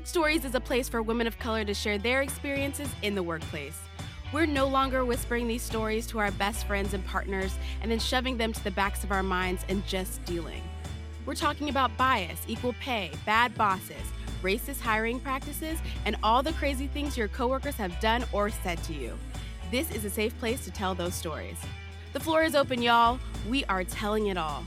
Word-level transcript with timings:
Work 0.00 0.06
Stories 0.06 0.46
is 0.46 0.54
a 0.54 0.60
place 0.60 0.88
for 0.88 1.02
women 1.02 1.26
of 1.26 1.38
color 1.38 1.62
to 1.62 1.74
share 1.74 1.98
their 1.98 2.22
experiences 2.22 2.88
in 3.02 3.14
the 3.14 3.22
workplace. 3.22 3.78
We're 4.32 4.46
no 4.46 4.66
longer 4.66 5.04
whispering 5.04 5.46
these 5.46 5.60
stories 5.60 6.06
to 6.06 6.18
our 6.18 6.30
best 6.30 6.66
friends 6.66 6.94
and 6.94 7.04
partners 7.04 7.54
and 7.82 7.90
then 7.90 7.98
shoving 7.98 8.38
them 8.38 8.54
to 8.54 8.64
the 8.64 8.70
backs 8.70 9.04
of 9.04 9.12
our 9.12 9.22
minds 9.22 9.62
and 9.68 9.86
just 9.86 10.24
dealing. 10.24 10.62
We're 11.26 11.34
talking 11.34 11.68
about 11.68 11.94
bias, 11.98 12.40
equal 12.48 12.74
pay, 12.80 13.10
bad 13.26 13.54
bosses, 13.56 14.00
racist 14.42 14.80
hiring 14.80 15.20
practices, 15.20 15.78
and 16.06 16.16
all 16.22 16.42
the 16.42 16.54
crazy 16.54 16.86
things 16.86 17.18
your 17.18 17.28
coworkers 17.28 17.76
have 17.76 18.00
done 18.00 18.24
or 18.32 18.48
said 18.48 18.82
to 18.84 18.94
you. 18.94 19.18
This 19.70 19.90
is 19.90 20.06
a 20.06 20.10
safe 20.10 20.36
place 20.38 20.64
to 20.64 20.70
tell 20.70 20.94
those 20.94 21.14
stories. 21.14 21.58
The 22.14 22.20
floor 22.20 22.42
is 22.42 22.54
open, 22.54 22.80
y'all. 22.80 23.20
We 23.50 23.66
are 23.66 23.84
telling 23.84 24.28
it 24.28 24.38
all. 24.38 24.64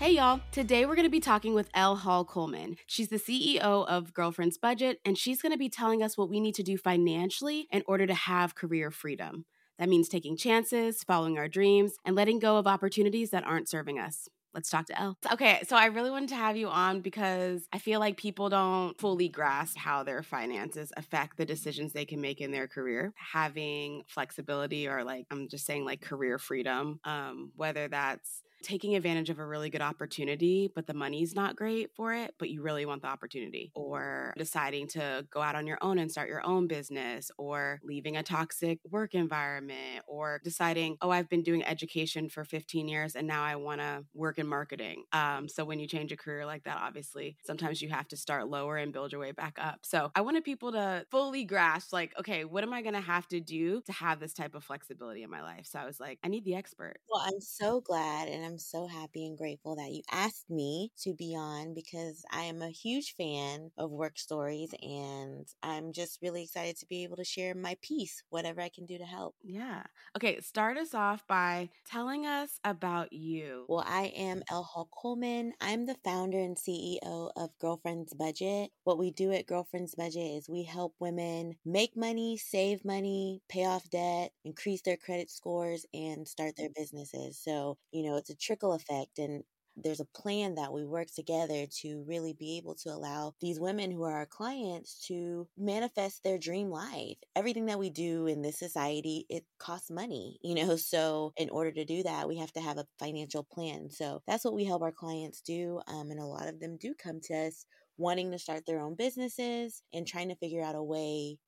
Hey, 0.00 0.12
y'all. 0.12 0.40
Today 0.50 0.86
we're 0.86 0.94
going 0.94 1.04
to 1.04 1.10
be 1.10 1.20
talking 1.20 1.52
with 1.52 1.68
Elle 1.74 1.96
Hall 1.96 2.24
Coleman. 2.24 2.78
She's 2.86 3.08
the 3.08 3.18
CEO 3.18 3.58
of 3.60 4.14
Girlfriend's 4.14 4.56
Budget, 4.56 4.98
and 5.04 5.18
she's 5.18 5.42
going 5.42 5.52
to 5.52 5.58
be 5.58 5.68
telling 5.68 6.02
us 6.02 6.16
what 6.16 6.30
we 6.30 6.40
need 6.40 6.54
to 6.54 6.62
do 6.62 6.78
financially 6.78 7.68
in 7.70 7.82
order 7.86 8.06
to 8.06 8.14
have 8.14 8.54
career 8.54 8.90
freedom. 8.90 9.44
That 9.78 9.90
means 9.90 10.08
taking 10.08 10.38
chances, 10.38 11.04
following 11.04 11.36
our 11.36 11.48
dreams, 11.48 11.96
and 12.02 12.16
letting 12.16 12.38
go 12.38 12.56
of 12.56 12.66
opportunities 12.66 13.28
that 13.28 13.44
aren't 13.44 13.68
serving 13.68 13.98
us. 13.98 14.26
Let's 14.54 14.70
talk 14.70 14.86
to 14.86 14.98
Elle. 14.98 15.18
Okay, 15.34 15.60
so 15.68 15.76
I 15.76 15.84
really 15.84 16.10
wanted 16.10 16.30
to 16.30 16.36
have 16.36 16.56
you 16.56 16.68
on 16.68 17.02
because 17.02 17.68
I 17.70 17.78
feel 17.78 18.00
like 18.00 18.16
people 18.16 18.48
don't 18.48 18.98
fully 18.98 19.28
grasp 19.28 19.76
how 19.76 20.02
their 20.02 20.22
finances 20.22 20.94
affect 20.96 21.36
the 21.36 21.44
decisions 21.44 21.92
they 21.92 22.06
can 22.06 22.22
make 22.22 22.40
in 22.40 22.52
their 22.52 22.68
career. 22.68 23.12
Having 23.34 24.04
flexibility 24.06 24.88
or 24.88 25.04
like 25.04 25.26
I'm 25.30 25.46
just 25.46 25.66
saying 25.66 25.84
like 25.84 26.00
career 26.00 26.38
freedom, 26.38 27.00
um, 27.04 27.52
whether 27.54 27.86
that's 27.86 28.42
taking 28.62 28.94
advantage 28.94 29.30
of 29.30 29.38
a 29.38 29.46
really 29.46 29.70
good 29.70 29.80
opportunity, 29.80 30.68
but 30.74 30.86
the 30.86 30.94
money's 30.94 31.34
not 31.34 31.56
great 31.56 31.94
for 31.94 32.12
it, 32.12 32.34
but 32.38 32.50
you 32.50 32.62
really 32.62 32.86
want 32.86 33.02
the 33.02 33.08
opportunity, 33.08 33.70
or 33.74 34.34
deciding 34.38 34.88
to 34.88 35.26
go 35.30 35.40
out 35.42 35.54
on 35.56 35.66
your 35.66 35.78
own 35.82 35.98
and 35.98 36.10
start 36.10 36.28
your 36.28 36.44
own 36.46 36.66
business, 36.66 37.30
or 37.38 37.80
leaving 37.82 38.16
a 38.16 38.22
toxic 38.22 38.80
work 38.84 39.14
environment, 39.14 40.04
or 40.06 40.40
deciding, 40.44 40.96
oh, 41.00 41.10
I've 41.10 41.28
been 41.28 41.42
doing 41.42 41.64
education 41.64 42.28
for 42.28 42.44
15 42.44 42.88
years 42.88 43.14
and 43.16 43.26
now 43.26 43.42
I 43.42 43.56
want 43.56 43.80
to 43.80 44.04
work 44.14 44.38
in 44.38 44.46
marketing. 44.46 45.04
Um, 45.12 45.48
so 45.48 45.64
when 45.64 45.78
you 45.78 45.86
change 45.86 46.12
a 46.12 46.16
career 46.16 46.46
like 46.46 46.64
that, 46.64 46.76
obviously, 46.78 47.36
sometimes 47.44 47.80
you 47.82 47.88
have 47.90 48.08
to 48.08 48.16
start 48.16 48.48
lower 48.48 48.76
and 48.76 48.92
build 48.92 49.12
your 49.12 49.20
way 49.20 49.32
back 49.32 49.58
up. 49.58 49.80
So 49.84 50.10
I 50.14 50.20
wanted 50.20 50.44
people 50.44 50.72
to 50.72 51.06
fully 51.10 51.44
grasp, 51.44 51.92
like, 51.92 52.16
okay, 52.18 52.44
what 52.44 52.64
am 52.64 52.72
I 52.72 52.82
going 52.82 52.94
to 52.94 53.00
have 53.00 53.26
to 53.28 53.40
do 53.40 53.80
to 53.82 53.92
have 53.92 54.20
this 54.20 54.34
type 54.34 54.54
of 54.54 54.64
flexibility 54.64 55.22
in 55.22 55.30
my 55.30 55.42
life? 55.42 55.66
So 55.66 55.78
I 55.78 55.84
was 55.86 56.00
like, 56.00 56.18
I 56.22 56.28
need 56.28 56.44
the 56.44 56.54
expert. 56.54 56.98
Well, 57.08 57.22
I'm 57.26 57.40
so 57.40 57.80
glad 57.80 58.28
and 58.28 58.44
I'm 58.44 58.49
so 58.58 58.86
happy 58.86 59.26
and 59.26 59.36
grateful 59.36 59.76
that 59.76 59.90
you 59.90 60.02
asked 60.10 60.50
me 60.50 60.90
to 61.02 61.14
be 61.14 61.34
on 61.36 61.74
because 61.74 62.24
I 62.32 62.42
am 62.42 62.62
a 62.62 62.70
huge 62.70 63.14
fan 63.14 63.70
of 63.78 63.90
work 63.90 64.18
stories 64.18 64.74
and 64.82 65.46
I'm 65.62 65.92
just 65.92 66.18
really 66.22 66.42
excited 66.42 66.76
to 66.78 66.86
be 66.86 67.04
able 67.04 67.16
to 67.16 67.24
share 67.24 67.54
my 67.54 67.76
piece, 67.82 68.22
whatever 68.30 68.60
I 68.60 68.68
can 68.68 68.86
do 68.86 68.98
to 68.98 69.04
help. 69.04 69.34
Yeah. 69.42 69.82
Okay, 70.16 70.40
start 70.40 70.76
us 70.76 70.94
off 70.94 71.26
by 71.26 71.70
telling 71.90 72.26
us 72.26 72.58
about 72.64 73.12
you. 73.12 73.64
Well, 73.68 73.84
I 73.86 74.12
am 74.16 74.42
Elle 74.50 74.62
Hall 74.62 74.88
Coleman. 74.92 75.52
I'm 75.60 75.86
the 75.86 75.96
founder 76.04 76.38
and 76.38 76.56
CEO 76.56 77.30
of 77.36 77.58
Girlfriend's 77.60 78.14
Budget. 78.14 78.70
What 78.84 78.98
we 78.98 79.10
do 79.10 79.32
at 79.32 79.46
Girlfriend's 79.46 79.94
Budget 79.94 80.22
is 80.22 80.48
we 80.48 80.64
help 80.64 80.94
women 80.98 81.56
make 81.64 81.96
money, 81.96 82.36
save 82.36 82.84
money, 82.84 83.42
pay 83.48 83.64
off 83.64 83.88
debt, 83.90 84.32
increase 84.44 84.82
their 84.82 84.96
credit 84.96 85.30
scores, 85.30 85.86
and 85.92 86.26
start 86.26 86.56
their 86.56 86.68
mm. 86.68 86.74
businesses. 86.74 87.38
So, 87.38 87.78
you 87.92 88.04
know, 88.04 88.16
it's 88.16 88.30
a 88.30 88.34
trickle 88.40 88.72
effect 88.72 89.18
and 89.18 89.44
there's 89.76 90.00
a 90.00 90.04
plan 90.04 90.56
that 90.56 90.72
we 90.72 90.84
work 90.84 91.08
together 91.14 91.64
to 91.80 92.04
really 92.06 92.34
be 92.34 92.58
able 92.58 92.74
to 92.74 92.90
allow 92.90 93.32
these 93.40 93.60
women 93.60 93.90
who 93.90 94.02
are 94.02 94.12
our 94.16 94.26
clients 94.26 95.06
to 95.06 95.48
manifest 95.56 96.22
their 96.22 96.38
dream 96.38 96.68
life. 96.70 97.16
Everything 97.36 97.66
that 97.66 97.78
we 97.78 97.88
do 97.88 98.26
in 98.26 98.42
this 98.42 98.58
society, 98.58 99.24
it 99.30 99.44
costs 99.58 99.90
money, 99.90 100.38
you 100.42 100.54
know. 100.54 100.76
So, 100.90 101.32
in 101.36 101.48
order 101.50 101.70
to 101.72 101.84
do 101.84 102.02
that, 102.02 102.26
we 102.28 102.36
have 102.38 102.52
to 102.54 102.60
have 102.60 102.76
a 102.78 102.86
financial 102.98 103.44
plan. 103.44 103.90
So, 103.90 104.22
that's 104.26 104.44
what 104.44 104.54
we 104.54 104.64
help 104.64 104.82
our 104.82 104.92
clients 104.92 105.40
do. 105.40 105.80
Um, 105.86 106.10
and 106.10 106.20
a 106.20 106.26
lot 106.26 106.48
of 106.48 106.58
them 106.60 106.76
do 106.76 106.94
come 106.94 107.20
to 107.22 107.34
us 107.34 107.64
wanting 107.96 108.30
to 108.32 108.38
start 108.38 108.64
their 108.66 108.80
own 108.80 108.94
businesses 108.96 109.82
and 109.94 110.06
trying 110.06 110.28
to 110.30 110.34
figure 110.36 110.62
out 110.62 110.74
a 110.74 110.82
way 110.82 111.38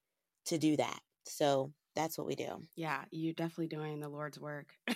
to 0.46 0.58
do 0.58 0.76
that. 0.76 1.00
So, 1.26 1.72
that's 1.94 2.16
what 2.16 2.26
we 2.26 2.34
do. 2.34 2.62
Yeah, 2.76 3.02
you're 3.10 3.34
definitely 3.34 3.68
doing 3.68 4.00
the 4.00 4.08
Lord's 4.08 4.38
work. 4.38 4.72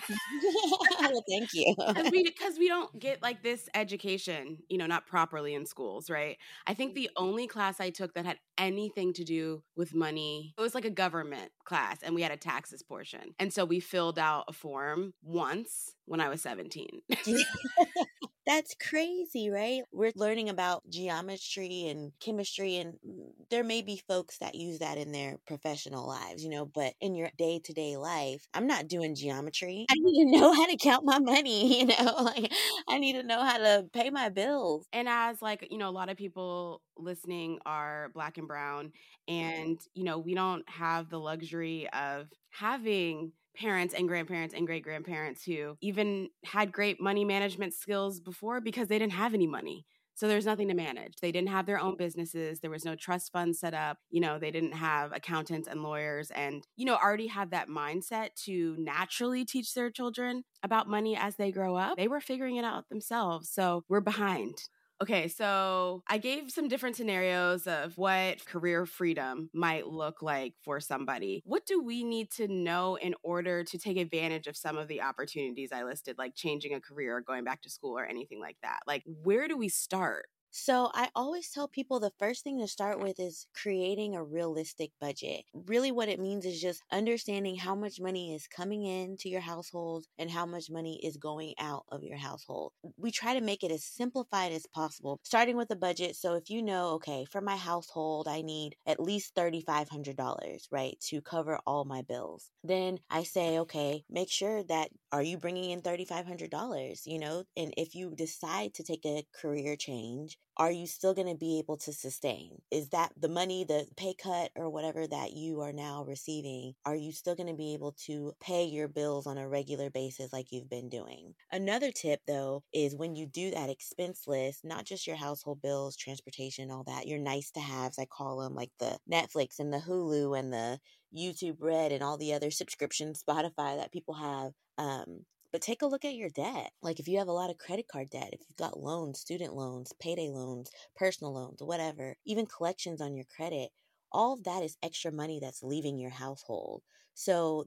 well, 1.01 1.23
thank 1.29 1.53
you. 1.53 1.75
Because 1.77 2.57
we, 2.57 2.65
we 2.65 2.67
don't 2.67 2.99
get 2.99 3.21
like 3.21 3.43
this 3.43 3.69
education, 3.73 4.59
you 4.69 4.77
know, 4.77 4.87
not 4.87 5.05
properly 5.07 5.53
in 5.53 5.65
schools, 5.65 6.09
right? 6.09 6.37
I 6.65 6.73
think 6.73 6.95
the 6.95 7.09
only 7.15 7.47
class 7.47 7.79
I 7.79 7.89
took 7.89 8.13
that 8.13 8.25
had 8.25 8.39
anything 8.57 9.13
to 9.13 9.23
do 9.23 9.63
with 9.75 9.93
money, 9.93 10.53
it 10.57 10.61
was 10.61 10.75
like 10.75 10.85
a 10.85 10.89
government 10.89 11.51
class, 11.65 11.99
and 12.03 12.15
we 12.15 12.21
had 12.21 12.31
a 12.31 12.37
taxes 12.37 12.83
portion. 12.83 13.33
And 13.39 13.53
so 13.53 13.65
we 13.65 13.79
filled 13.79 14.19
out 14.19 14.45
a 14.47 14.53
form 14.53 15.13
once 15.23 15.93
when 16.05 16.21
I 16.21 16.29
was 16.29 16.41
17. 16.41 17.01
That's 18.47 18.75
crazy, 18.75 19.49
right? 19.49 19.83
We're 19.91 20.13
learning 20.15 20.49
about 20.49 20.89
geometry 20.89 21.87
and 21.89 22.13
chemistry, 22.21 22.77
and 22.77 22.93
mm, 23.05 23.31
there 23.51 23.63
may 23.63 23.81
be 23.81 24.01
folks 24.07 24.37
that 24.39 24.55
use 24.55 24.79
that 24.79 24.97
in 24.97 25.11
their 25.11 25.37
professional 25.45 26.07
lives, 26.07 26.43
you 26.45 26.49
know, 26.49 26.65
but 26.65 26.93
in 27.01 27.13
your 27.13 27.29
day 27.37 27.59
to 27.65 27.73
day 27.73 27.97
life, 27.97 28.47
I'm 28.53 28.65
not 28.65 28.87
doing 28.87 29.15
geometry. 29.15 29.85
I 29.89 29.95
need 29.97 30.23
to 30.31 30.39
know 30.39 30.53
how 30.53 30.65
to 30.65 30.77
count 30.77 31.05
my 31.05 31.19
money, 31.19 31.79
you 31.81 31.87
know, 31.87 32.15
like 32.23 32.51
I 32.87 32.99
need 32.99 33.13
to 33.13 33.23
know 33.23 33.43
how 33.43 33.57
to 33.57 33.85
pay 33.93 34.09
my 34.11 34.29
bills. 34.29 34.87
And 34.93 35.09
as 35.09 35.41
like, 35.41 35.67
you 35.69 35.77
know, 35.77 35.89
a 35.89 35.91
lot 35.91 36.09
of 36.09 36.17
people 36.17 36.81
listening 36.97 37.59
are 37.65 38.09
black 38.13 38.37
and 38.37 38.47
brown, 38.47 38.93
mm-hmm. 39.41 39.71
and, 39.71 39.79
you 39.93 40.05
know, 40.05 40.19
we 40.19 40.35
don't 40.35 40.67
have 40.69 41.09
the 41.09 41.19
luxury 41.19 41.87
of 41.91 42.27
having 42.49 43.33
parents 43.57 43.93
and 43.93 44.07
grandparents 44.07 44.53
and 44.53 44.65
great 44.65 44.83
grandparents 44.83 45.43
who 45.43 45.75
even 45.81 46.29
had 46.45 46.71
great 46.71 47.01
money 47.01 47.25
management 47.25 47.73
skills 47.73 48.19
before 48.19 48.61
because 48.61 48.87
they 48.87 48.99
didn't 48.99 49.13
have 49.13 49.33
any 49.33 49.47
money. 49.47 49.85
So 50.17 50.27
there's 50.27 50.47
nothing 50.47 50.67
to 50.69 50.73
manage. 50.73 51.17
They 51.21 51.31
didn't 51.31 51.49
have 51.49 51.67
their 51.67 51.79
own 51.79 51.95
businesses. 51.95 52.59
There 52.59 52.71
was 52.71 52.83
no 52.83 52.95
trust 52.95 53.31
fund 53.31 53.55
set 53.55 53.75
up. 53.75 53.99
You 54.09 54.19
know, 54.19 54.39
they 54.39 54.49
didn't 54.49 54.71
have 54.71 55.11
accountants 55.13 55.67
and 55.67 55.83
lawyers 55.83 56.31
and, 56.31 56.65
you 56.75 56.85
know, 56.85 56.95
already 56.95 57.27
have 57.27 57.51
that 57.51 57.69
mindset 57.69 58.29
to 58.45 58.75
naturally 58.79 59.45
teach 59.45 59.75
their 59.75 59.91
children 59.91 60.43
about 60.63 60.89
money 60.89 61.15
as 61.15 61.35
they 61.35 61.51
grow 61.51 61.75
up. 61.75 61.97
They 61.97 62.07
were 62.07 62.19
figuring 62.19 62.55
it 62.55 62.65
out 62.65 62.89
themselves. 62.89 63.51
So 63.51 63.83
we're 63.89 64.01
behind. 64.01 64.55
Okay, 64.99 65.27
so 65.27 66.01
I 66.07 66.17
gave 66.17 66.49
some 66.49 66.67
different 66.67 66.95
scenarios 66.95 67.67
of 67.67 67.95
what 67.99 68.43
career 68.45 68.87
freedom 68.87 69.47
might 69.53 69.85
look 69.85 70.23
like 70.23 70.55
for 70.63 70.79
somebody. 70.79 71.43
What 71.45 71.67
do 71.67 71.83
we 71.83 72.03
need 72.03 72.31
to 72.31 72.47
know 72.47 72.95
in 72.95 73.13
order 73.21 73.63
to 73.63 73.77
take 73.77 73.97
advantage 73.97 74.47
of 74.47 74.57
some 74.57 74.75
of 74.75 74.87
the 74.87 75.03
opportunities 75.03 75.71
I 75.71 75.83
listed, 75.83 76.17
like 76.17 76.33
changing 76.35 76.73
a 76.73 76.81
career 76.81 77.17
or 77.17 77.21
going 77.21 77.43
back 77.43 77.61
to 77.61 77.69
school 77.69 77.95
or 77.95 78.05
anything 78.07 78.39
like 78.39 78.57
that? 78.63 78.79
Like, 78.87 79.03
where 79.05 79.47
do 79.47 79.55
we 79.55 79.69
start? 79.69 80.25
So 80.51 80.89
I 80.93 81.09
always 81.13 81.51
tell 81.51 81.67
people 81.67 81.99
the 81.99 82.13
first 82.17 82.43
thing 82.43 82.59
to 82.59 82.67
start 82.67 82.99
with 82.99 83.19
is 83.19 83.45
creating 83.53 84.15
a 84.15 84.23
realistic 84.23 84.91
budget. 84.99 85.45
Really, 85.53 85.91
what 85.91 86.09
it 86.09 86.19
means 86.19 86.45
is 86.45 86.59
just 86.61 86.81
understanding 86.91 87.57
how 87.57 87.75
much 87.75 87.99
money 87.99 88.33
is 88.33 88.47
coming 88.47 88.83
into 88.83 89.29
your 89.29 89.41
household 89.41 90.05
and 90.17 90.31
how 90.31 90.45
much 90.45 90.69
money 90.71 90.99
is 91.05 91.17
going 91.17 91.53
out 91.59 91.85
of 91.89 92.03
your 92.03 92.17
household. 92.17 92.71
We 92.97 93.11
try 93.11 93.35
to 93.35 93.41
make 93.45 93.63
it 93.63 93.71
as 93.71 93.83
simplified 93.85 94.51
as 94.51 94.65
possible, 94.65 95.19
starting 95.23 95.57
with 95.57 95.69
a 95.71 95.75
budget. 95.75 96.15
So 96.15 96.33
if 96.33 96.49
you 96.49 96.63
know, 96.63 96.89
okay, 96.95 97.25
for 97.25 97.41
my 97.41 97.55
household, 97.55 98.27
I 98.27 98.41
need 98.41 98.75
at 98.87 98.99
least 98.99 99.35
$3,500, 99.35 100.67
right, 100.71 100.97
to 101.09 101.21
cover 101.21 101.59
all 101.67 101.85
my 101.85 102.01
bills. 102.01 102.49
Then 102.63 102.99
I 103.09 103.23
say, 103.23 103.59
okay, 103.59 104.05
make 104.09 104.31
sure 104.31 104.63
that 104.63 104.89
are 105.11 105.23
you 105.23 105.37
bringing 105.37 105.71
in 105.71 105.81
$3,500, 105.81 107.05
you 107.05 107.19
know? 107.19 107.43
And 107.55 107.73
if 107.77 107.95
you 107.95 108.13
decide 108.15 108.73
to 108.75 108.83
take 108.83 109.05
a 109.05 109.25
career 109.33 109.75
change, 109.75 110.37
are 110.57 110.71
you 110.71 110.87
still 110.87 111.13
going 111.13 111.27
to 111.27 111.35
be 111.35 111.59
able 111.59 111.77
to 111.77 111.93
sustain? 111.93 112.57
Is 112.71 112.89
that 112.89 113.11
the 113.15 113.29
money, 113.29 113.63
the 113.63 113.85
pay 113.95 114.15
cut, 114.15 114.51
or 114.55 114.69
whatever 114.69 115.05
that 115.05 115.33
you 115.33 115.61
are 115.61 115.71
now 115.71 116.03
receiving? 116.03 116.73
Are 116.83 116.95
you 116.95 117.11
still 117.11 117.35
going 117.35 117.47
to 117.47 117.53
be 117.53 117.75
able 117.75 117.93
to 118.05 118.33
pay 118.41 118.65
your 118.65 118.87
bills 118.87 119.27
on 119.27 119.37
a 119.37 119.47
regular 119.47 119.89
basis 119.91 120.33
like 120.33 120.51
you've 120.51 120.69
been 120.69 120.89
doing? 120.89 121.35
Another 121.51 121.91
tip, 121.91 122.21
though, 122.27 122.63
is 122.73 122.95
when 122.95 123.15
you 123.15 123.27
do 123.27 123.51
that 123.51 123.69
expense 123.69 124.23
list, 124.27 124.65
not 124.65 124.85
just 124.85 125.05
your 125.05 125.15
household 125.15 125.61
bills, 125.61 125.95
transportation, 125.95 126.71
all 126.71 126.83
that, 126.85 127.07
your 127.07 127.19
nice 127.19 127.51
to 127.51 127.59
haves, 127.59 127.99
I 127.99 128.05
call 128.05 128.39
them 128.39 128.55
like 128.55 128.71
the 128.79 128.97
Netflix 129.09 129.59
and 129.59 129.71
the 129.71 129.77
Hulu 129.79 130.37
and 130.37 130.51
the 130.51 130.79
YouTube 131.15 131.57
Red 131.59 131.91
and 131.91 132.03
all 132.03 132.17
the 132.17 132.33
other 132.33 132.51
subscriptions, 132.51 133.23
Spotify 133.27 133.77
that 133.77 133.91
people 133.91 134.15
have. 134.15 134.51
Um, 134.77 135.25
but 135.51 135.61
take 135.61 135.81
a 135.81 135.87
look 135.87 136.05
at 136.05 136.15
your 136.15 136.29
debt. 136.29 136.71
Like 136.81 136.99
if 136.99 137.07
you 137.07 137.17
have 137.19 137.27
a 137.27 137.33
lot 137.33 137.49
of 137.49 137.57
credit 137.57 137.87
card 137.91 138.09
debt, 138.09 138.29
if 138.33 138.41
you've 138.47 138.57
got 138.57 138.79
loans, 138.79 139.19
student 139.19 139.53
loans, 139.55 139.93
payday 139.99 140.29
loans, 140.29 140.69
personal 140.95 141.33
loans, 141.33 141.63
whatever, 141.63 142.15
even 142.25 142.45
collections 142.45 143.01
on 143.01 143.15
your 143.15 143.25
credit, 143.25 143.69
all 144.11 144.33
of 144.33 144.43
that 144.43 144.63
is 144.63 144.77
extra 144.83 145.11
money 145.11 145.39
that's 145.41 145.63
leaving 145.63 145.99
your 145.99 146.11
household. 146.11 146.83
So 147.13 147.65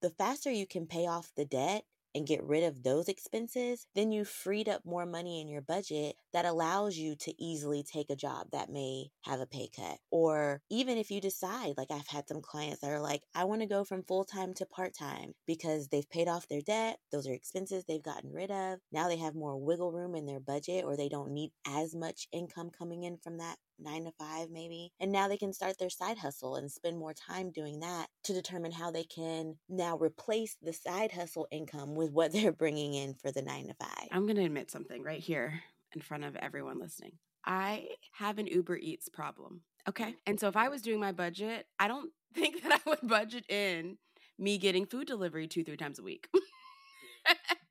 the 0.00 0.10
faster 0.10 0.50
you 0.50 0.66
can 0.66 0.86
pay 0.86 1.06
off 1.06 1.32
the 1.36 1.44
debt 1.44 1.84
and 2.14 2.26
get 2.26 2.42
rid 2.42 2.64
of 2.64 2.82
those 2.82 3.08
expenses, 3.08 3.86
then 3.94 4.12
you 4.12 4.24
freed 4.24 4.68
up 4.68 4.84
more 4.84 5.06
money 5.06 5.40
in 5.40 5.48
your 5.48 5.62
budget 5.62 6.16
that 6.32 6.44
allows 6.44 6.96
you 6.96 7.14
to 7.16 7.42
easily 7.42 7.82
take 7.82 8.10
a 8.10 8.16
job 8.16 8.48
that 8.52 8.70
may 8.70 9.10
have 9.22 9.40
a 9.40 9.46
pay 9.46 9.68
cut. 9.74 9.98
Or 10.10 10.60
even 10.70 10.98
if 10.98 11.10
you 11.10 11.20
decide, 11.20 11.74
like 11.76 11.90
I've 11.90 12.08
had 12.08 12.28
some 12.28 12.40
clients 12.40 12.80
that 12.80 12.90
are 12.90 13.00
like, 13.00 13.22
I 13.34 13.44
want 13.44 13.60
to 13.62 13.66
go 13.66 13.84
from 13.84 14.02
full 14.02 14.24
time 14.24 14.54
to 14.54 14.66
part 14.66 14.94
time 14.94 15.32
because 15.46 15.88
they've 15.88 16.08
paid 16.08 16.28
off 16.28 16.48
their 16.48 16.62
debt, 16.62 16.98
those 17.10 17.26
are 17.26 17.32
expenses 17.32 17.84
they've 17.84 18.02
gotten 18.02 18.32
rid 18.32 18.50
of. 18.50 18.78
Now 18.90 19.08
they 19.08 19.16
have 19.18 19.34
more 19.34 19.56
wiggle 19.56 19.92
room 19.92 20.14
in 20.14 20.26
their 20.26 20.40
budget 20.40 20.84
or 20.84 20.96
they 20.96 21.08
don't 21.08 21.32
need 21.32 21.52
as 21.66 21.94
much 21.94 22.28
income 22.32 22.70
coming 22.76 23.04
in 23.04 23.18
from 23.18 23.38
that 23.38 23.56
nine 23.82 24.04
to 24.04 24.12
five, 24.18 24.48
maybe. 24.50 24.92
And 25.00 25.12
now 25.12 25.28
they 25.28 25.36
can 25.36 25.52
start 25.52 25.78
their 25.78 25.90
side 25.90 26.18
hustle 26.18 26.56
and 26.56 26.70
spend 26.70 26.98
more 26.98 27.14
time 27.14 27.50
doing 27.50 27.80
that 27.80 28.06
to 28.24 28.32
determine 28.32 28.72
how 28.72 28.90
they 28.90 29.04
can 29.04 29.56
now 29.68 29.96
replace 29.96 30.56
the 30.62 30.72
side 30.72 31.12
hustle 31.12 31.46
income 31.50 31.94
with 31.94 32.10
what 32.10 32.32
they're 32.32 32.52
bringing 32.52 32.94
in 32.94 33.14
for 33.14 33.30
the 33.30 33.42
nine 33.42 33.68
to 33.68 33.74
five. 33.74 34.08
I'm 34.10 34.26
going 34.26 34.36
to 34.36 34.44
admit 34.44 34.70
something 34.70 35.02
right 35.02 35.20
here 35.20 35.60
in 35.94 36.00
front 36.00 36.24
of 36.24 36.36
everyone 36.36 36.78
listening. 36.78 37.12
I 37.44 37.88
have 38.12 38.38
an 38.38 38.46
Uber 38.46 38.76
Eats 38.76 39.08
problem. 39.08 39.62
Okay. 39.88 40.14
And 40.26 40.38
so 40.38 40.48
if 40.48 40.56
I 40.56 40.68
was 40.68 40.82
doing 40.82 41.00
my 41.00 41.12
budget, 41.12 41.66
I 41.78 41.88
don't 41.88 42.10
think 42.34 42.62
that 42.62 42.72
I 42.72 42.90
would 42.90 43.00
budget 43.02 43.48
in 43.50 43.98
me 44.38 44.58
getting 44.58 44.86
food 44.86 45.06
delivery 45.06 45.46
two, 45.46 45.64
three 45.64 45.76
times 45.76 45.98
a 45.98 46.02
week. 46.02 46.28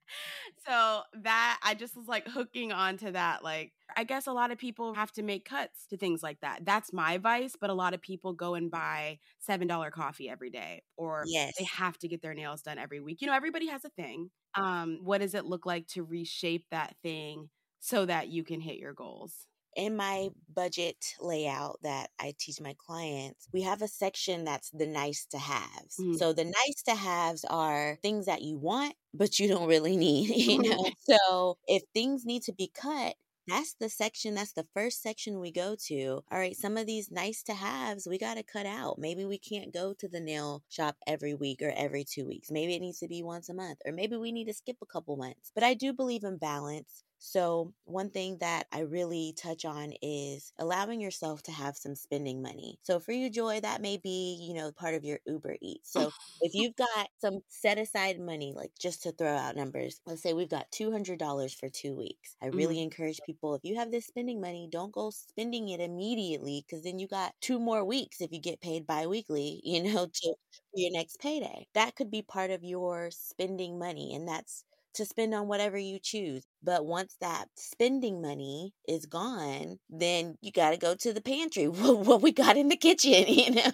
so 0.67 1.01
that 1.21 1.59
I 1.63 1.73
just 1.73 1.95
was 1.95 2.07
like 2.07 2.27
hooking 2.27 2.71
onto 2.71 3.11
that. 3.11 3.43
Like, 3.43 3.73
I 3.95 4.03
guess 4.03 4.27
a 4.27 4.33
lot 4.33 4.51
of 4.51 4.57
people 4.57 4.93
have 4.93 5.11
to 5.13 5.23
make 5.23 5.45
cuts 5.45 5.85
to 5.87 5.97
things 5.97 6.23
like 6.23 6.39
that. 6.41 6.65
That's 6.65 6.93
my 6.93 7.17
vice, 7.17 7.55
but 7.59 7.69
a 7.69 7.73
lot 7.73 7.93
of 7.93 8.01
people 8.01 8.33
go 8.33 8.55
and 8.55 8.71
buy 8.71 9.19
$7 9.47 9.91
coffee 9.91 10.29
every 10.29 10.49
day 10.49 10.83
or 10.97 11.23
yes. 11.27 11.53
they 11.57 11.65
have 11.65 11.97
to 11.99 12.07
get 12.07 12.21
their 12.21 12.33
nails 12.33 12.61
done 12.61 12.77
every 12.77 12.99
week. 12.99 13.21
You 13.21 13.27
know, 13.27 13.33
everybody 13.33 13.67
has 13.67 13.85
a 13.85 13.89
thing. 13.89 14.29
Um, 14.55 14.99
what 15.01 15.21
does 15.21 15.33
it 15.33 15.45
look 15.45 15.65
like 15.65 15.87
to 15.89 16.03
reshape 16.03 16.65
that 16.71 16.95
thing 17.01 17.49
so 17.79 18.05
that 18.05 18.29
you 18.29 18.43
can 18.43 18.61
hit 18.61 18.77
your 18.77 18.93
goals? 18.93 19.47
In 19.75 19.95
my 19.95 20.29
budget 20.53 21.15
layout 21.19 21.79
that 21.83 22.09
I 22.19 22.33
teach 22.37 22.59
my 22.61 22.75
clients, 22.77 23.47
we 23.53 23.61
have 23.61 23.81
a 23.81 23.87
section 23.87 24.43
that's 24.43 24.69
the 24.71 24.87
nice 24.87 25.25
to 25.31 25.37
haves. 25.37 25.97
Mm-hmm. 25.99 26.15
So 26.15 26.33
the 26.33 26.45
nice 26.45 26.83
to 26.87 26.95
haves 26.95 27.45
are 27.45 27.97
things 28.01 28.25
that 28.25 28.41
you 28.41 28.57
want, 28.57 28.95
but 29.13 29.39
you 29.39 29.47
don't 29.47 29.67
really 29.67 29.97
need, 30.05 30.29
you 30.29 30.61
know? 30.69 30.89
so 30.99 31.57
if 31.67 31.83
things 31.93 32.25
need 32.25 32.43
to 32.43 32.53
be 32.53 32.71
cut, 32.73 33.15
that's 33.47 33.75
the 33.79 33.89
section, 33.89 34.35
that's 34.35 34.53
the 34.53 34.67
first 34.73 35.01
section 35.01 35.39
we 35.39 35.51
go 35.51 35.75
to. 35.87 36.23
All 36.31 36.39
right, 36.39 36.55
some 36.55 36.77
of 36.77 36.85
these 36.85 37.11
nice 37.11 37.41
to 37.43 37.53
haves 37.53 38.07
we 38.07 38.17
got 38.17 38.35
to 38.35 38.43
cut 38.43 38.65
out. 38.65 38.99
Maybe 38.99 39.25
we 39.25 39.39
can't 39.39 39.73
go 39.73 39.93
to 39.99 40.07
the 40.07 40.19
nail 40.19 40.63
shop 40.69 40.95
every 41.07 41.33
week 41.33 41.61
or 41.61 41.73
every 41.75 42.03
two 42.03 42.25
weeks. 42.25 42.51
Maybe 42.51 42.75
it 42.75 42.81
needs 42.81 42.99
to 42.99 43.07
be 43.07 43.23
once 43.23 43.49
a 43.49 43.53
month, 43.53 43.79
or 43.85 43.91
maybe 43.91 44.15
we 44.15 44.31
need 44.31 44.45
to 44.45 44.53
skip 44.53 44.77
a 44.81 44.85
couple 44.85 45.17
months. 45.17 45.51
But 45.55 45.63
I 45.63 45.73
do 45.73 45.91
believe 45.91 46.23
in 46.23 46.37
balance. 46.37 47.03
So, 47.23 47.71
one 47.85 48.09
thing 48.09 48.37
that 48.39 48.65
I 48.71 48.79
really 48.79 49.33
touch 49.37 49.63
on 49.63 49.93
is 50.01 50.53
allowing 50.57 50.99
yourself 50.99 51.43
to 51.43 51.51
have 51.51 51.77
some 51.77 51.93
spending 51.95 52.41
money. 52.41 52.79
So, 52.81 52.99
for 52.99 53.11
you, 53.11 53.29
Joy, 53.29 53.59
that 53.61 53.79
may 53.81 53.97
be, 53.97 54.37
you 54.41 54.55
know, 54.55 54.71
part 54.71 54.95
of 54.95 55.03
your 55.05 55.19
Uber 55.27 55.55
Eats. 55.61 55.91
So, 55.93 56.11
if 56.41 56.53
you've 56.55 56.75
got 56.75 57.09
some 57.19 57.41
set 57.47 57.77
aside 57.77 58.19
money, 58.19 58.53
like 58.55 58.71
just 58.79 59.03
to 59.03 59.11
throw 59.11 59.35
out 59.35 59.55
numbers, 59.55 60.01
let's 60.07 60.23
say 60.23 60.33
we've 60.33 60.49
got 60.49 60.71
$200 60.71 61.53
for 61.53 61.69
two 61.69 61.95
weeks. 61.95 62.35
I 62.41 62.47
really 62.47 62.75
mm-hmm. 62.77 62.83
encourage 62.85 63.19
people 63.25 63.53
if 63.53 63.61
you 63.63 63.75
have 63.75 63.91
this 63.91 64.07
spending 64.07 64.41
money, 64.41 64.67
don't 64.71 64.91
go 64.91 65.11
spending 65.11 65.69
it 65.69 65.79
immediately 65.79 66.65
because 66.67 66.83
then 66.83 66.97
you 66.99 67.07
got 67.07 67.33
two 67.39 67.59
more 67.59 67.85
weeks 67.85 68.21
if 68.21 68.31
you 68.31 68.39
get 68.41 68.61
paid 68.61 68.87
bi 68.87 69.05
weekly, 69.07 69.61
you 69.63 69.83
know, 69.83 70.07
to 70.13 70.33
your 70.73 70.91
next 70.91 71.19
payday. 71.19 71.67
That 71.75 71.95
could 71.95 72.09
be 72.11 72.21
part 72.23 72.49
of 72.51 72.63
your 72.63 73.09
spending 73.11 73.77
money. 73.77 74.15
And 74.15 74.27
that's 74.27 74.63
to 74.95 75.05
spend 75.05 75.33
on 75.33 75.47
whatever 75.47 75.77
you 75.77 75.99
choose. 76.01 76.45
But 76.63 76.85
once 76.85 77.15
that 77.21 77.45
spending 77.55 78.21
money 78.21 78.73
is 78.87 79.05
gone, 79.05 79.79
then 79.89 80.35
you 80.41 80.51
got 80.51 80.71
to 80.71 80.77
go 80.77 80.95
to 80.95 81.13
the 81.13 81.21
pantry. 81.21 81.67
what 81.67 82.21
we 82.21 82.31
got 82.31 82.57
in 82.57 82.69
the 82.69 82.77
kitchen, 82.77 83.25
you 83.27 83.51
know, 83.51 83.71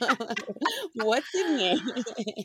what's 0.95 1.33
in 1.35 1.57
there? 1.57 1.77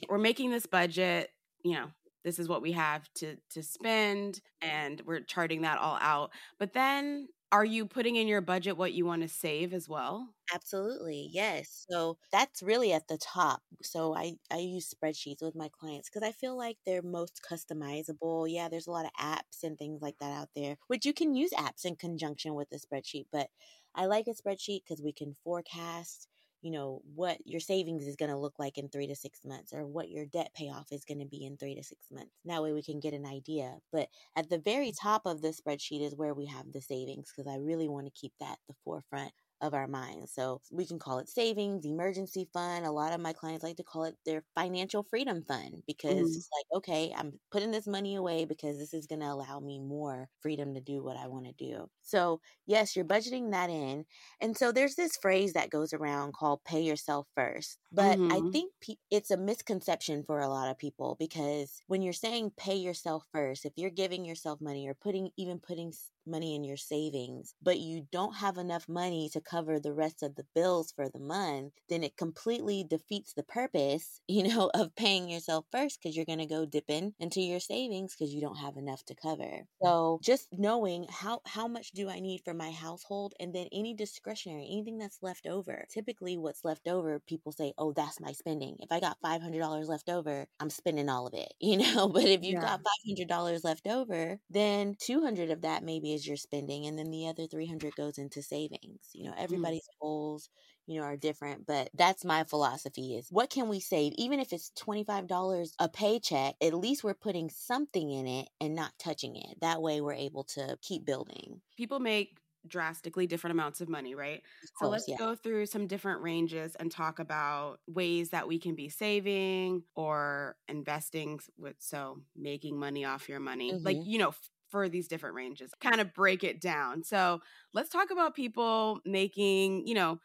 We're 0.08 0.18
making 0.18 0.50
this 0.50 0.66
budget, 0.66 1.30
you 1.64 1.72
know, 1.72 1.86
this 2.24 2.38
is 2.38 2.48
what 2.48 2.62
we 2.62 2.72
have 2.72 3.02
to 3.16 3.36
to 3.50 3.62
spend 3.62 4.40
and 4.60 5.02
we're 5.04 5.20
charting 5.20 5.62
that 5.62 5.78
all 5.78 5.98
out 6.00 6.30
but 6.58 6.72
then 6.72 7.26
are 7.52 7.64
you 7.64 7.86
putting 7.86 8.16
in 8.16 8.28
your 8.28 8.40
budget 8.40 8.76
what 8.76 8.92
you 8.94 9.06
want 9.06 9.22
to 9.22 9.28
save 9.28 9.72
as 9.74 9.88
well? 9.88 10.34
Absolutely. 10.52 11.28
Yes. 11.32 11.86
So 11.88 12.18
that's 12.30 12.62
really 12.62 12.92
at 12.92 13.08
the 13.08 13.16
top. 13.16 13.62
So 13.82 14.14
I 14.14 14.34
I 14.50 14.58
use 14.58 14.92
spreadsheets 14.92 15.40
with 15.40 15.54
my 15.54 15.68
clients 15.68 16.10
cuz 16.10 16.22
I 16.22 16.32
feel 16.32 16.56
like 16.56 16.78
they're 16.84 17.00
most 17.02 17.40
customizable. 17.48 18.50
Yeah, 18.52 18.68
there's 18.68 18.86
a 18.86 18.90
lot 18.90 19.06
of 19.06 19.12
apps 19.18 19.62
and 19.62 19.78
things 19.78 20.02
like 20.02 20.18
that 20.18 20.32
out 20.32 20.50
there, 20.54 20.76
which 20.88 21.06
you 21.06 21.14
can 21.14 21.34
use 21.34 21.52
apps 21.52 21.84
in 21.84 21.96
conjunction 21.96 22.54
with 22.54 22.68
the 22.70 22.76
spreadsheet, 22.78 23.26
but 23.32 23.50
I 23.94 24.06
like 24.06 24.26
a 24.26 24.30
spreadsheet 24.34 24.84
cuz 24.86 25.00
we 25.02 25.12
can 25.12 25.34
forecast 25.34 26.28
you 26.62 26.70
know, 26.70 27.02
what 27.14 27.38
your 27.44 27.60
savings 27.60 28.06
is 28.06 28.16
going 28.16 28.30
to 28.30 28.36
look 28.36 28.58
like 28.58 28.78
in 28.78 28.88
three 28.88 29.08
to 29.08 29.16
six 29.16 29.40
months 29.44 29.72
or 29.72 29.84
what 29.84 30.08
your 30.08 30.24
debt 30.24 30.52
payoff 30.54 30.92
is 30.92 31.04
going 31.04 31.18
to 31.18 31.26
be 31.26 31.44
in 31.44 31.56
three 31.56 31.74
to 31.74 31.82
six 31.82 32.06
months. 32.10 32.30
That 32.44 32.62
way 32.62 32.72
we 32.72 32.82
can 32.82 33.00
get 33.00 33.14
an 33.14 33.26
idea. 33.26 33.78
But 33.92 34.08
at 34.36 34.48
the 34.48 34.58
very 34.58 34.90
mm. 34.90 34.96
top 35.00 35.22
of 35.26 35.42
the 35.42 35.48
spreadsheet 35.48 36.02
is 36.02 36.14
where 36.14 36.34
we 36.34 36.46
have 36.46 36.72
the 36.72 36.80
savings 36.80 37.32
because 37.34 37.52
I 37.52 37.56
really 37.56 37.88
want 37.88 38.06
to 38.06 38.12
keep 38.12 38.32
that 38.40 38.58
the 38.68 38.74
forefront 38.84 39.32
of 39.62 39.74
our 39.74 39.86
minds. 39.86 40.32
So 40.34 40.60
we 40.70 40.84
can 40.84 40.98
call 40.98 41.18
it 41.18 41.28
savings, 41.28 41.86
emergency 41.86 42.48
fund. 42.52 42.84
A 42.84 42.90
lot 42.90 43.12
of 43.12 43.20
my 43.20 43.32
clients 43.32 43.62
like 43.62 43.76
to 43.76 43.84
call 43.84 44.04
it 44.04 44.16
their 44.26 44.42
financial 44.54 45.04
freedom 45.04 45.44
fund 45.46 45.82
because 45.86 46.14
mm-hmm. 46.14 46.26
it's 46.26 46.48
like, 46.56 46.78
okay, 46.78 47.14
I'm 47.16 47.34
putting 47.50 47.70
this 47.70 47.86
money 47.86 48.16
away 48.16 48.44
because 48.44 48.78
this 48.78 48.92
is 48.92 49.06
going 49.06 49.20
to 49.20 49.26
allow 49.26 49.60
me 49.60 49.78
more 49.78 50.28
freedom 50.40 50.74
to 50.74 50.80
do 50.80 51.02
what 51.02 51.16
I 51.16 51.28
want 51.28 51.46
to 51.46 51.52
do. 51.52 51.88
So, 52.02 52.40
yes, 52.66 52.96
you're 52.96 53.04
budgeting 53.04 53.52
that 53.52 53.70
in. 53.70 54.04
And 54.40 54.56
so 54.56 54.72
there's 54.72 54.96
this 54.96 55.16
phrase 55.22 55.52
that 55.52 55.70
goes 55.70 55.92
around 55.92 56.34
called 56.34 56.64
pay 56.64 56.80
yourself 56.80 57.28
first. 57.36 57.78
But 57.92 58.18
mm-hmm. 58.18 58.32
I 58.32 58.50
think 58.50 58.72
pe- 58.80 58.94
it's 59.10 59.30
a 59.30 59.36
misconception 59.36 60.24
for 60.24 60.40
a 60.40 60.48
lot 60.48 60.68
of 60.68 60.78
people 60.78 61.16
because 61.18 61.80
when 61.86 62.02
you're 62.02 62.12
saying 62.12 62.52
pay 62.56 62.76
yourself 62.76 63.24
first, 63.32 63.64
if 63.64 63.74
you're 63.76 63.90
giving 63.90 64.24
yourself 64.24 64.60
money 64.60 64.88
or 64.88 64.94
putting 64.94 65.30
even 65.36 65.60
putting 65.60 65.92
money 66.26 66.54
in 66.54 66.64
your 66.64 66.76
savings, 66.76 67.54
but 67.62 67.78
you 67.78 68.06
don't 68.12 68.36
have 68.36 68.58
enough 68.58 68.88
money 68.88 69.28
to 69.32 69.40
cover 69.40 69.78
the 69.78 69.92
rest 69.92 70.22
of 70.22 70.34
the 70.34 70.46
bills 70.54 70.92
for 70.94 71.08
the 71.08 71.18
month, 71.20 71.72
then 71.88 72.02
it 72.02 72.16
completely 72.16 72.84
defeats 72.88 73.32
the 73.32 73.42
purpose, 73.42 74.20
you 74.28 74.42
know, 74.42 74.70
of 74.74 74.94
paying 74.96 75.28
yourself 75.28 75.66
first 75.72 76.00
because 76.00 76.16
you're 76.16 76.26
going 76.26 76.38
to 76.38 76.46
go 76.46 76.64
dipping 76.64 77.14
into 77.20 77.40
your 77.40 77.60
savings 77.60 78.14
because 78.14 78.32
you 78.34 78.40
don't 78.40 78.56
have 78.56 78.76
enough 78.76 79.04
to 79.04 79.14
cover. 79.14 79.42
Mm. 79.42 79.66
So 79.82 80.20
just 80.22 80.48
knowing 80.52 81.06
how, 81.10 81.40
how 81.46 81.68
much 81.68 81.92
do 81.92 82.08
I 82.08 82.20
need 82.20 82.42
for 82.44 82.54
my 82.54 82.70
household 82.70 83.34
and 83.40 83.54
then 83.54 83.66
any 83.72 83.94
discretionary, 83.94 84.68
anything 84.70 84.98
that's 84.98 85.18
left 85.22 85.46
over. 85.46 85.84
Typically, 85.92 86.36
what's 86.36 86.64
left 86.64 86.88
over, 86.88 87.20
people 87.20 87.52
say, 87.52 87.72
oh, 87.78 87.92
that's 87.92 88.20
my 88.20 88.32
spending. 88.32 88.76
If 88.80 88.90
I 88.90 89.00
got 89.00 89.18
$500 89.24 89.88
left 89.88 90.08
over, 90.08 90.46
I'm 90.60 90.70
spending 90.70 91.08
all 91.08 91.26
of 91.26 91.34
it, 91.34 91.52
you 91.60 91.78
know, 91.78 92.08
but 92.08 92.24
if 92.24 92.42
you've 92.42 92.62
yeah. 92.62 92.78
got 92.78 92.80
$500 93.08 93.64
left 93.64 93.86
over, 93.86 94.38
then 94.50 94.96
200 95.00 95.50
of 95.50 95.62
that 95.62 95.82
maybe 95.84 96.11
is 96.12 96.26
your 96.26 96.36
spending 96.36 96.86
and 96.86 96.98
then 96.98 97.10
the 97.10 97.26
other 97.26 97.46
300 97.46 97.94
goes 97.94 98.18
into 98.18 98.42
savings 98.42 99.00
you 99.12 99.24
know 99.24 99.32
mm. 99.32 99.42
everybody's 99.42 99.82
mm. 99.82 100.00
goals 100.00 100.48
you 100.86 100.98
know 100.98 101.06
are 101.06 101.16
different 101.16 101.66
but 101.66 101.88
that's 101.94 102.24
my 102.24 102.44
philosophy 102.44 103.14
is 103.16 103.28
what 103.30 103.50
can 103.50 103.68
we 103.68 103.80
save 103.80 104.12
even 104.16 104.40
if 104.40 104.52
it's 104.52 104.72
$25 104.78 105.70
a 105.78 105.88
paycheck 105.88 106.54
at 106.60 106.74
least 106.74 107.04
we're 107.04 107.14
putting 107.14 107.50
something 107.50 108.10
in 108.10 108.26
it 108.26 108.48
and 108.60 108.74
not 108.74 108.92
touching 108.98 109.36
it 109.36 109.60
that 109.60 109.80
way 109.80 110.00
we're 110.00 110.12
able 110.12 110.44
to 110.44 110.76
keep 110.82 111.04
building 111.04 111.60
people 111.76 112.00
make 112.00 112.36
drastically 112.66 113.26
different 113.26 113.52
amounts 113.52 113.80
of 113.80 113.88
money, 113.88 114.14
right? 114.14 114.42
Course, 114.42 114.72
so 114.80 114.88
let's 114.88 115.08
yeah. 115.08 115.16
go 115.16 115.34
through 115.34 115.66
some 115.66 115.86
different 115.86 116.22
ranges 116.22 116.74
and 116.76 116.90
talk 116.90 117.18
about 117.18 117.80
ways 117.86 118.30
that 118.30 118.46
we 118.46 118.58
can 118.58 118.74
be 118.74 118.88
saving 118.88 119.82
or 119.94 120.56
investing 120.68 121.40
with 121.58 121.76
so 121.78 122.20
making 122.36 122.78
money 122.78 123.04
off 123.04 123.28
your 123.28 123.40
money. 123.40 123.72
Mm-hmm. 123.72 123.84
Like, 123.84 123.98
you 124.04 124.18
know, 124.18 124.34
for 124.72 124.88
these 124.90 125.08
different 125.08 125.36
ranges. 125.36 125.72
Kind 125.80 126.00
of 126.02 126.14
break 126.14 126.44
it 126.44 126.60
down. 126.62 127.04
So, 127.04 127.42
let's 127.74 127.90
talk 127.90 128.10
about 128.12 128.34
people 128.36 129.00
making, 129.06 129.86
you 129.86 129.94
know, 129.94 130.20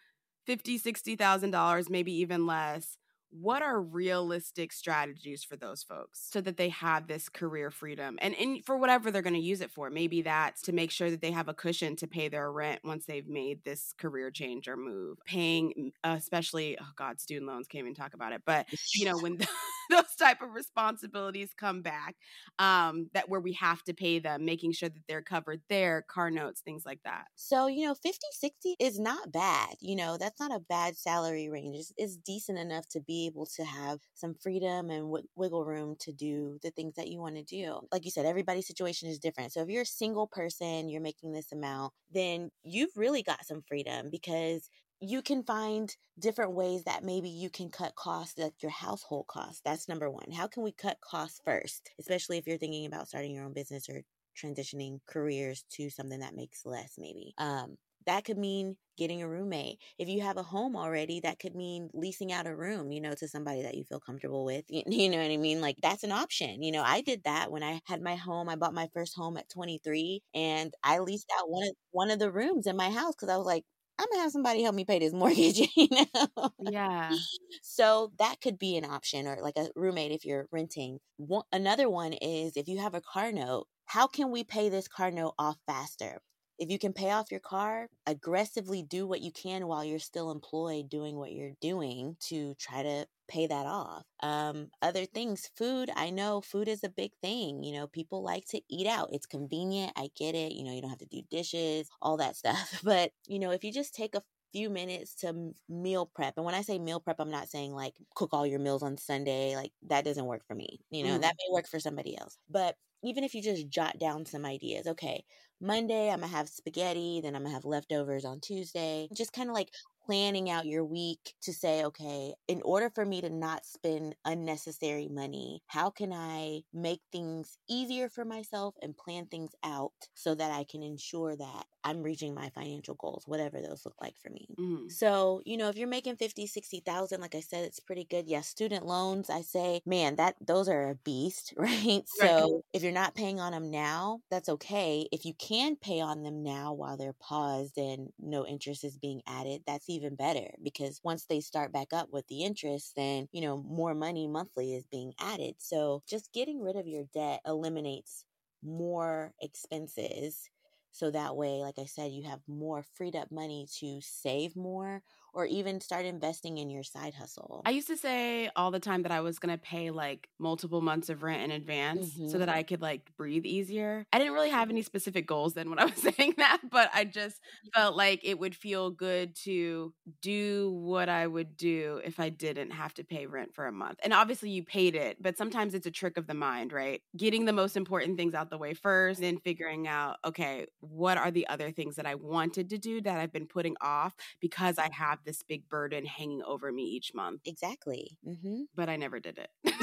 50, 0.48 0.80
60,000 0.80 1.51
dollars, 1.51 1.89
maybe 1.92 2.13
even 2.13 2.48
less. 2.48 2.98
What 3.29 3.62
are 3.62 3.81
realistic 3.81 4.72
strategies 4.72 5.43
for 5.43 5.55
those 5.55 5.84
folks 5.84 6.27
so 6.31 6.39
that 6.41 6.57
they 6.57 6.69
have 6.69 7.07
this 7.07 7.27
career 7.27 7.72
freedom 7.72 8.17
and, 8.22 8.34
and 8.36 8.63
for 8.65 8.77
whatever 8.77 9.12
they're 9.12 9.22
going 9.22 9.34
to 9.34 9.39
use 9.39 9.62
it 9.62 9.72
for? 9.72 9.89
Maybe 9.89 10.22
that's 10.22 10.62
to 10.63 10.72
make 10.72 10.91
sure 10.91 11.12
that 11.12 11.22
they 11.22 11.31
have 11.31 11.50
a 11.50 11.53
cushion 11.53 11.96
to 11.98 12.07
pay 12.07 12.29
their 12.29 12.51
rent 12.51 12.81
once 12.84 13.05
they've 13.05 13.27
made 13.27 13.63
this 13.63 13.93
career 13.98 14.31
change 14.31 14.67
or 14.67 14.77
move. 14.77 15.17
Paying, 15.25 15.91
especially, 16.03 16.77
oh 16.79 16.91
God, 16.96 17.19
student 17.19 17.48
loans, 17.48 17.67
can't 17.67 17.84
even 17.84 17.96
talk 17.96 18.13
about 18.13 18.31
it. 18.31 18.43
But, 18.46 18.67
you 18.96 19.05
know, 19.05 19.17
when 19.19 19.38
those 19.89 20.15
type 20.17 20.41
of 20.41 20.53
responsibilities 20.53 21.50
come 21.55 21.81
back, 21.81 22.15
um, 22.60 23.10
that 23.13 23.29
where 23.29 23.41
we 23.41 23.53
have 23.53 23.84
to 23.84 23.93
pay 23.93 24.19
them, 24.19 24.46
making 24.46 24.72
sure 24.72 24.89
that 24.89 25.03
they're 25.07 25.22
covered 25.22 25.62
there, 25.69 26.05
car 26.07 26.31
notes, 26.31 26.62
things 26.62 26.86
like 26.86 27.01
that. 27.03 27.25
So, 27.36 27.67
you 27.67 27.88
know, 27.88 27.96
50, 27.96 28.19
60 28.31 28.75
is 28.79 29.00
not 29.00 29.31
bad. 29.31 29.75
You 29.81 29.98
know, 29.98 30.17
that's 30.17 30.39
not 30.39 30.55
a 30.55 30.60
bad 30.60 30.96
salary 30.98 31.50
range. 31.50 31.75
It's, 31.77 31.93
it's 31.98 32.17
decent 32.17 32.57
enough 32.57 32.88
to 32.89 33.01
be 33.01 33.16
able 33.25 33.45
to 33.55 33.63
have 33.65 34.00
some 34.13 34.36
freedom 34.36 34.89
and 34.89 35.03
w- 35.05 35.27
wiggle 35.36 35.65
room 35.65 35.95
to 36.01 36.12
do 36.13 36.59
the 36.62 36.71
things 36.71 36.95
that 36.95 37.07
you 37.07 37.19
want 37.19 37.36
to 37.36 37.43
do. 37.43 37.79
Like 37.91 38.05
you 38.05 38.12
said, 38.12 38.25
everybody's 38.25 38.67
situation 38.67 39.09
is 39.09 39.19
different. 39.19 39.51
So, 39.53 39.62
if 39.62 39.69
you're 39.69 39.81
a 39.81 39.86
single 39.86 40.27
person, 40.27 40.89
you're 40.89 41.01
making 41.01 41.33
this 41.33 41.51
amount, 41.51 41.93
then 42.12 42.51
you've 42.63 42.95
really 42.95 43.24
got 43.24 43.45
some 43.45 43.63
freedom 43.67 44.09
because 44.12 44.69
you 45.00 45.21
can 45.21 45.43
find 45.43 45.95
different 46.19 46.53
ways 46.53 46.83
that 46.86 47.03
maybe 47.03 47.29
you 47.29 47.50
can 47.50 47.69
cut 47.69 47.95
costs, 47.95 48.38
like 48.38 48.62
your 48.62 48.71
household 48.71 49.27
costs. 49.27 49.62
That's 49.63 49.88
number 49.88 50.09
one. 50.09 50.31
How 50.31 50.47
can 50.47 50.63
we 50.63 50.71
cut 50.71 50.97
costs 51.01 51.39
first, 51.45 51.91
especially 52.00 52.38
if 52.38 52.47
you're 52.47 52.57
thinking 52.57 52.86
about 52.86 53.07
starting 53.07 53.33
your 53.33 53.45
own 53.45 53.53
business 53.53 53.89
or 53.89 54.03
transitioning 54.38 55.00
careers 55.07 55.63
to 55.71 55.89
something 55.89 56.19
that 56.19 56.36
makes 56.36 56.63
less 56.65 56.93
maybe 56.97 57.33
um 57.39 57.75
that 58.08 58.26
could 58.26 58.38
mean 58.38 58.78
getting 58.98 59.22
a 59.22 59.30
roommate 59.30 59.80
if 60.00 60.10
you 60.10 60.22
have 60.22 60.38
a 60.38 60.44
home 60.44 60.76
already 60.76 61.20
that 61.20 61.40
could 61.40 61.56
mean 61.56 61.90
leasing 61.94 62.32
out 62.34 62.48
a 62.48 62.56
room 62.56 62.92
you 62.92 63.00
know 63.02 63.14
to 63.14 63.28
somebody 63.28 63.62
that 63.62 63.76
you 63.76 63.84
feel 63.86 64.00
comfortable 64.00 64.44
with 64.46 64.66
you, 64.70 64.84
you 64.88 65.10
know 65.10 65.18
what 65.22 65.32
i 65.32 65.38
mean 65.38 65.62
like 65.62 65.76
that's 65.82 66.04
an 66.04 66.12
option 66.12 66.64
you 66.64 66.72
know 66.72 66.84
i 66.84 67.02
did 67.02 67.24
that 67.24 67.52
when 67.52 67.64
i 67.64 67.80
had 67.86 68.02
my 68.02 68.16
home 68.16 68.50
i 68.50 68.56
bought 68.56 68.74
my 68.74 68.90
first 68.94 69.16
home 69.16 69.38
at 69.38 69.50
23 69.50 70.24
and 70.34 70.74
i 70.84 71.00
leased 71.00 71.32
out 71.40 71.50
one 71.50 71.68
of 71.68 71.76
one 71.92 72.12
of 72.12 72.20
the 72.20 72.32
rooms 72.32 72.68
in 72.68 72.76
my 72.76 72.90
house 72.90 73.16
because 73.16 73.30
i 73.30 73.38
was 73.38 73.46
like 73.46 73.64
i'm 74.00 74.08
gonna 74.12 74.24
have 74.24 74.32
somebody 74.32 74.64
help 74.64 74.76
me 74.76 74.86
pay 74.86 75.00
this 75.00 75.14
mortgage 75.14 75.60
you 75.76 75.88
know 75.92 76.52
Yeah. 76.60 77.20
so 77.62 78.12
that 78.20 78.42
could 78.42 78.58
be 78.58 78.78
an 78.78 78.86
option 78.86 79.28
or 79.28 79.38
like 79.42 79.58
a 79.58 79.70
roommate 79.76 80.12
if 80.12 80.26
you're 80.26 80.48
renting. 80.52 81.00
One, 81.18 81.44
another 81.52 81.90
one 81.90 82.14
is 82.14 82.54
if 82.56 82.68
you 82.68 82.80
have 82.80 82.94
a 82.96 83.02
car 83.02 83.32
note, 83.32 83.68
how 83.86 84.08
can 84.08 84.32
we 84.32 84.44
pay 84.44 84.70
this 84.70 84.88
car 84.88 85.12
note 85.12 85.36
off 85.38 85.58
faster? 85.66 86.22
If 86.58 86.72
you 86.72 86.80
can 86.80 86.94
pay 86.94 87.12
off 87.12 87.32
your 87.32 87.40
car, 87.40 87.88
aggressively 88.08 88.82
do 88.84 89.06
what 89.08 89.22
you 89.22 89.32
can 89.32 89.68
while 89.68 89.84
you're 89.84 90.00
still 90.00 90.32
employed 90.32 90.90
doing 90.90 91.16
what 91.18 91.32
you're 91.34 91.54
doing 91.62 92.18
to 92.22 92.56
try 92.56 92.84
to 92.84 93.08
pay 93.28 93.46
that 93.48 93.66
off. 93.66 94.04
Um, 94.22 94.70
other 94.82 95.06
things, 95.06 95.50
food, 95.56 95.92
I 95.96 96.10
know 96.10 96.42
food 96.42 96.68
is 96.68 96.84
a 96.84 96.90
big 96.90 97.12
thing. 97.22 97.64
You 97.64 97.74
know, 97.74 97.88
people 97.88 98.24
like 98.24 98.46
to 98.48 98.62
eat 98.70 98.88
out. 98.88 99.10
It's 99.12 99.26
convenient. 99.28 99.94
I 99.96 100.10
get 100.16 100.34
it. 100.36 100.54
You 100.54 100.64
know, 100.64 100.72
you 100.74 100.82
don't 100.82 100.90
have 100.90 101.00
to 101.00 101.06
do 101.06 101.22
dishes, 101.30 101.90
all 102.02 102.18
that 102.18 102.36
stuff. 102.36 102.82
But, 102.84 103.12
you 103.28 103.40
know, 103.40 103.52
if 103.52 103.64
you 103.64 103.72
just 103.72 103.94
take 103.94 104.16
a 104.16 104.24
few 104.54 104.70
minutes 104.70 105.14
to 105.16 105.54
meal 105.70 106.06
prep. 106.16 106.34
And 106.38 106.46
when 106.46 106.56
I 106.56 106.62
say 106.62 106.80
meal 106.80 107.00
prep, 107.02 107.18
I'm 107.20 107.30
not 107.32 107.50
saying 107.50 107.74
like 107.74 107.94
cook 108.16 108.30
all 108.34 108.48
your 108.48 108.60
meals 108.60 108.82
on 108.84 108.98
Sunday. 108.98 109.56
Like 109.56 109.72
that 109.84 110.06
doesn't 110.06 110.26
work 110.26 110.44
for 110.48 110.56
me. 110.56 110.80
You 110.90 111.04
know, 111.04 111.18
Mm. 111.18 111.22
that 111.22 111.36
may 111.38 111.54
work 111.54 111.68
for 111.68 111.80
somebody 111.80 112.18
else. 112.18 112.38
But 112.50 112.76
even 113.04 113.24
if 113.24 113.34
you 113.36 113.42
just 113.42 113.70
jot 113.70 114.00
down 114.00 114.25
some 114.25 114.46
ideas, 114.46 114.88
okay, 114.88 115.24
Monday 115.62 116.10
I'm 116.10 116.22
gonna 116.22 116.32
have 116.32 116.50
spaghetti, 116.50 117.22
then 117.22 117.36
I'm 117.36 117.44
gonna 117.44 117.54
have 117.54 117.66
leftovers 117.66 118.25
on 118.25 118.39
Tuesday. 118.39 119.08
Just 119.13 119.34
kind 119.34 119.50
of 119.50 119.56
like 119.56 119.70
planning 120.08 120.50
out 120.50 120.66
your 120.68 120.86
week 120.86 121.36
to 121.42 121.54
say, 121.54 121.84
okay, 121.86 122.34
in 122.48 122.62
order 122.64 122.90
for 122.90 123.06
me 123.06 123.22
to 123.22 123.30
not 123.30 123.66
spend 123.66 124.16
unnecessary 124.26 125.08
money, 125.10 125.62
how 125.68 125.90
can 125.92 126.14
I 126.14 126.64
make 126.74 127.02
things 127.12 127.58
easier 127.70 128.10
for 128.10 128.26
myself 128.26 128.76
and 128.82 128.98
plan 128.98 129.28
things 129.28 129.52
out 129.64 129.94
so 130.16 130.36
that 130.36 130.52
I 130.52 130.64
can 130.64 130.84
ensure 130.84 131.36
that 131.36 131.66
I'm 131.84 132.04
reaching 132.04 132.34
my 132.34 132.50
financial 132.50 132.96
goals, 132.96 133.28
whatever 133.28 133.62
those 133.62 133.86
look 133.86 133.96
like 134.02 134.18
for 134.18 134.30
me. 134.32 134.58
Mhm. 134.58 134.90
So, 134.90 135.42
you 135.46 135.58
know, 135.58 135.68
if 135.68 135.76
you're 135.78 135.88
making 135.88 136.16
50, 136.16 136.48
60,000, 136.48 137.20
like 137.20 137.36
I 137.36 137.42
said, 137.42 137.66
it's 137.66 137.80
pretty 137.82 138.06
good. 138.06 138.28
Yes, 138.28 138.48
student 138.48 138.86
loans, 138.86 139.30
I 139.30 139.42
say, 139.42 139.82
man, 139.86 140.16
that 140.16 140.36
those 140.40 140.70
are 140.70 140.90
a 140.90 140.96
beast, 140.96 141.54
right? 141.58 142.04
So, 142.08 142.64
if 142.74 142.84
you're 142.84 142.92
not 142.94 143.16
paying 143.16 143.40
on 143.40 143.52
them 143.52 143.70
now, 143.70 144.22
that's 144.32 144.48
okay. 144.50 145.08
If 145.12 145.26
you 145.26 145.34
can 145.34 145.76
pay 145.76 146.00
on 146.00 146.24
them 146.24 146.42
now 146.42 146.74
while 146.74 146.96
they're 146.98 147.14
paused 147.14 147.78
and 147.78 148.12
no 148.18 148.46
interest 148.48 148.84
is 148.86 148.98
being 148.98 149.22
added, 149.28 149.64
that's 149.68 149.90
even 149.90 149.97
better 150.06 150.56
because 150.63 151.01
once 151.04 151.25
they 151.25 151.39
start 151.42 151.72
back 151.72 151.94
up 151.94 152.10
with 152.12 152.27
the 152.27 152.44
interest, 152.44 152.94
then, 152.96 153.27
you 153.32 153.42
know, 153.42 153.58
more 153.58 153.94
money 153.96 154.27
monthly 154.27 154.74
is 154.74 154.86
being 154.86 155.13
added. 155.20 155.56
So, 155.60 156.04
just 156.08 156.32
getting 156.34 156.62
rid 156.62 156.75
of 156.75 156.88
your 156.88 157.06
debt 157.13 157.42
eliminates 157.46 158.25
more 158.63 159.34
expenses 159.42 160.50
so 160.92 161.12
that 161.12 161.36
way, 161.36 161.60
like 161.62 161.77
I 161.77 161.86
said, 161.86 162.12
you 162.12 162.24
have 162.24 162.42
more 162.48 162.84
freed 162.96 163.16
up 163.16 163.32
money 163.32 163.68
to 163.80 164.00
save 164.01 164.56
more 164.56 165.04
or 165.38 165.46
even 165.46 165.82
start 165.82 166.06
investing 166.06 166.58
in 166.58 166.70
your 166.70 166.84
side 166.84 167.13
hustle. 167.15 167.65
I 167.65 167.72
used 167.72 167.88
to 167.88 167.98
say 167.98 168.50
all 168.56 168.72
the 168.72 168.79
time 168.79 169.03
that 169.03 169.12
I 169.12 169.20
was 169.20 169.39
going 169.39 169.53
to 169.53 169.62
pay 169.62 169.91
like 169.91 170.29
multiple 170.39 170.79
months 170.79 171.10
of 171.10 171.22
rent 171.22 171.41
in 171.44 171.51
advance 171.51 172.22
so 172.25 172.38
Mhm. 172.38 172.39
that 172.39 172.48
I 172.48 172.63
could 172.63 172.82
like 172.82 173.13
breathe 173.17 173.46
easier. 173.46 174.06
I 174.13 174.20
didn't 174.20 174.32
really 174.32 174.51
have 174.51 174.70
any 174.70 174.82
specific 174.82 175.27
goals 175.27 175.53
then 175.53 175.70
when 175.70 175.77
I 175.77 175.84
was 175.94 175.96
saying 176.15 176.36
that, 176.38 176.62
but 176.72 176.89
I 176.94 177.03
just 177.03 177.41
felt 177.74 177.98
like 177.98 178.22
it 178.24 178.39
would 178.39 178.56
feel 178.56 178.89
good 178.89 179.36
to 179.44 179.94
do 180.22 180.72
what 180.72 181.10
I 181.10 181.27
would 181.27 181.58
do 181.58 182.00
if 182.06 182.22
I 182.22 182.29
didn't 182.29 182.72
have 182.72 182.94
to 182.94 183.03
pay 183.03 183.25
rent 183.25 183.53
for 183.53 183.67
a 183.67 183.72
month. 183.74 184.00
And 184.01 184.13
obviously 184.13 184.50
you 184.50 184.63
paid 184.63 184.96
it, 184.96 185.22
but 185.22 185.38
sometimes 185.38 185.74
it's 185.74 185.86
a 185.88 185.91
trick 185.91 186.15
of 186.15 186.25
the 186.25 186.34
mind, 186.34 186.72
right? 186.72 187.01
Getting 187.17 187.44
the 187.44 187.51
most 187.53 187.75
important 187.75 188.15
things 188.17 188.34
out 188.34 188.50
the 188.50 188.58
way 188.58 188.75
first, 188.75 189.20
then 189.20 189.39
figuring 189.39 189.89
out, 189.89 190.20
okay, 190.24 190.67
what 190.79 191.17
are 191.17 191.32
the 191.32 191.46
other 191.50 191.70
things 191.72 191.98
that 191.98 192.06
I 192.06 192.15
wanted 192.15 192.70
to 192.70 192.77
do 192.77 193.01
that 193.01 193.20
I've 193.20 193.34
been 193.34 193.48
putting 193.48 193.75
off 193.82 194.15
because 194.39 194.77
I 194.77 194.89
have 194.94 195.20
this 195.27 195.43
big 195.43 195.69
burden 195.69 196.05
hanging 196.05 196.41
over 196.43 196.72
me 196.72 196.84
each 196.86 197.13
month, 197.13 197.41
exactly. 197.46 198.17
hmm 198.25 198.63
but 198.75 198.89
I 198.89 198.98
never 198.98 199.19
did 199.19 199.38
it. 199.39 199.50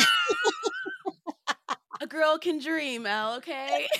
a 2.00 2.06
girl 2.06 2.38
can 2.38 2.58
dream, 2.58 3.06
Elle, 3.06 3.34
okay? 3.36 3.86